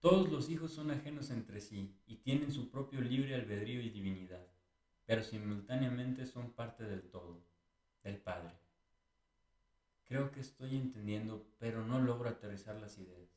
todos 0.00 0.30
los 0.30 0.48
hijos 0.48 0.72
son 0.72 0.90
ajenos 0.90 1.28
entre 1.30 1.60
sí 1.60 1.94
y 2.06 2.16
tienen 2.16 2.50
su 2.50 2.70
propio 2.70 3.02
libre 3.02 3.34
albedrío 3.34 3.82
y 3.82 3.90
divinidad, 3.90 4.46
pero 5.04 5.22
simultáneamente 5.22 6.24
son 6.24 6.52
parte 6.52 6.84
del 6.84 7.02
todo, 7.10 7.44
del 8.02 8.16
Padre. 8.16 8.54
Creo 10.04 10.32
que 10.32 10.40
estoy 10.40 10.76
entendiendo, 10.76 11.46
pero 11.58 11.84
no 11.84 12.00
logro 12.00 12.30
aterrizar 12.30 12.76
las 12.76 12.96
ideas. 12.96 13.28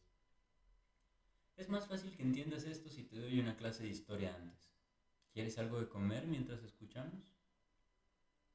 Es 1.57 1.67
más 1.67 1.87
fácil 1.87 2.15
que 2.15 2.23
entiendas 2.23 2.63
esto 2.63 2.89
si 2.89 3.03
te 3.03 3.19
doy 3.19 3.37
una 3.37 3.57
clase 3.57 3.83
de 3.83 3.89
historia 3.89 4.33
antes. 4.33 4.71
¿Quieres 5.33 5.57
algo 5.57 5.77
de 5.77 5.89
comer 5.89 6.25
mientras 6.25 6.63
escuchamos? 6.63 7.38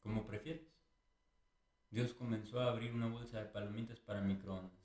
Como 0.04 0.26
prefieres. 0.26 0.68
Dios 1.90 2.12
comenzó 2.12 2.60
a 2.60 2.70
abrir 2.70 2.92
una 2.92 3.08
bolsa 3.08 3.40
de 3.40 3.46
palomitas 3.46 3.98
para 4.00 4.20
microondas. 4.20 4.84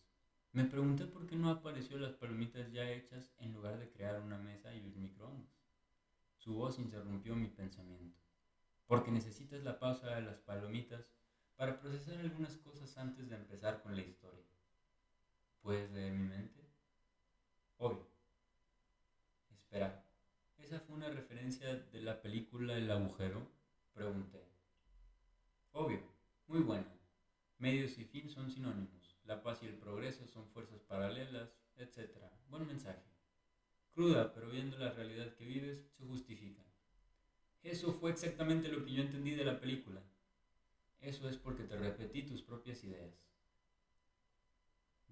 Me 0.53 0.63
pregunté 0.63 1.03
por 1.03 1.27
qué 1.27 1.35
no 1.35 1.49
apareció 1.49 1.97
las 1.99 2.13
palomitas 2.13 2.71
ya 2.71 2.89
hechas 2.89 3.35
en 3.39 3.53
lugar 3.53 3.77
de 3.77 3.89
crear 3.89 4.21
una 4.21 4.37
mesa 4.37 4.73
y 4.73 4.79
un 4.79 5.01
microondas. 5.01 5.51
Su 6.37 6.53
voz 6.53 6.79
interrumpió 6.79 7.35
mi 7.35 7.47
pensamiento. 7.47 8.17
Porque 8.87 9.11
necesitas 9.11 9.61
la 9.61 9.77
pausa 9.77 10.15
de 10.15 10.21
las 10.21 10.37
palomitas 10.37 11.05
para 11.57 11.81
procesar 11.81 12.17
algunas 12.19 12.55
cosas 12.55 12.97
antes 12.97 13.29
de 13.29 13.35
empezar 13.35 13.83
con 13.83 13.97
la 13.97 14.01
historia. 14.01 14.45
¿Puedes 15.61 15.91
leer 15.91 16.13
mi 16.13 16.29
mente? 16.29 16.65
Obvio. 17.77 18.07
Espera, 19.51 20.01
¿esa 20.59 20.79
fue 20.79 20.95
una 20.95 21.09
referencia 21.09 21.75
de 21.75 22.01
la 22.03 22.21
película 22.21 22.77
El 22.77 22.89
agujero? 22.89 23.51
Pregunté. 23.93 24.48
Obvio, 25.79 26.01
muy 26.47 26.59
buena. 26.59 26.93
Medios 27.57 27.97
y 27.97 28.03
fin 28.03 28.29
son 28.29 28.51
sinónimos. 28.51 29.17
La 29.23 29.41
paz 29.41 29.63
y 29.63 29.67
el 29.67 29.77
progreso 29.77 30.27
son 30.27 30.45
fuerzas 30.49 30.81
paralelas, 30.81 31.57
etc. 31.77 32.17
Buen 32.49 32.67
mensaje. 32.67 33.01
Cruda, 33.93 34.33
pero 34.33 34.49
viendo 34.49 34.77
la 34.77 34.91
realidad 34.91 35.33
que 35.35 35.45
vives, 35.45 35.89
se 35.97 36.03
justifica. 36.03 36.61
Eso 37.63 37.93
fue 37.93 38.11
exactamente 38.11 38.67
lo 38.67 38.83
que 38.83 38.91
yo 38.91 39.03
entendí 39.03 39.31
de 39.35 39.45
la 39.45 39.57
película. 39.57 40.01
Eso 40.99 41.29
es 41.29 41.37
porque 41.37 41.63
te 41.63 41.77
repetí 41.77 42.23
tus 42.23 42.41
propias 42.41 42.83
ideas. 42.83 43.15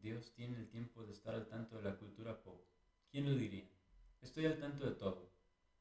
Dios 0.01 0.33
tiene 0.33 0.57
el 0.57 0.67
tiempo 0.67 1.05
de 1.05 1.13
estar 1.13 1.33
al 1.33 1.47
tanto 1.47 1.77
de 1.77 1.83
la 1.83 1.95
cultura 1.95 2.43
pop. 2.43 2.61
¿Quién 3.09 3.23
lo 3.23 3.37
diría? 3.37 3.69
Estoy 4.19 4.47
al 4.47 4.59
tanto 4.59 4.83
de 4.83 4.95
todo. 4.95 5.31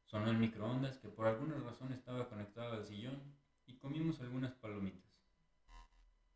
Sonó 0.05 0.31
el 0.31 0.39
microondas 0.39 0.99
que 0.99 1.09
por 1.09 1.27
alguna 1.27 1.59
razón 1.59 1.93
estaba 1.93 2.29
conectado 2.29 2.75
al 2.75 2.87
sillón 2.87 3.35
y 3.67 3.77
comimos 3.77 4.21
algunas 4.21 4.55
palomitas. 4.55 5.07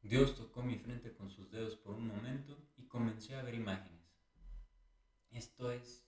Dios 0.03 0.35
tocó 0.35 0.63
mi 0.63 0.77
frente 0.77 1.13
con 1.13 1.31
sus 1.31 1.51
dedos 1.51 1.77
por 1.77 1.95
un 1.95 2.07
momento 2.07 2.57
y 2.77 2.87
comencé 2.87 3.35
a 3.35 3.43
ver 3.43 3.55
imágenes. 3.55 4.01
Esto 5.31 5.71
es 5.71 6.07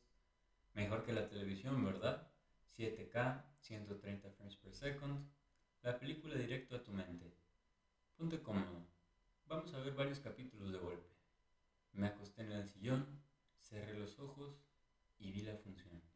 mejor 0.74 1.04
que 1.04 1.12
la 1.12 1.28
televisión, 1.28 1.84
¿verdad? 1.84 2.30
7K, 2.76 3.44
130 3.60 4.30
frames 4.30 4.56
per 4.56 4.74
second, 4.74 5.28
la 5.82 5.98
película 5.98 6.34
directo 6.34 6.76
a 6.76 6.82
tu 6.82 6.92
mente. 6.92 7.36
Ponte 8.16 8.40
cómodo. 8.42 8.86
Vamos 9.46 9.74
a 9.74 9.80
ver 9.80 9.94
varios 9.94 10.20
capítulos 10.20 10.72
de 10.72 10.78
golpe. 10.78 11.12
Me 11.92 12.06
acosté 12.06 12.42
en 12.42 12.52
el 12.52 12.68
sillón, 12.68 13.22
cerré 13.60 13.98
los 13.98 14.18
ojos 14.18 14.64
y 15.18 15.30
vi 15.32 15.42
la 15.42 15.56
función. 15.56 16.11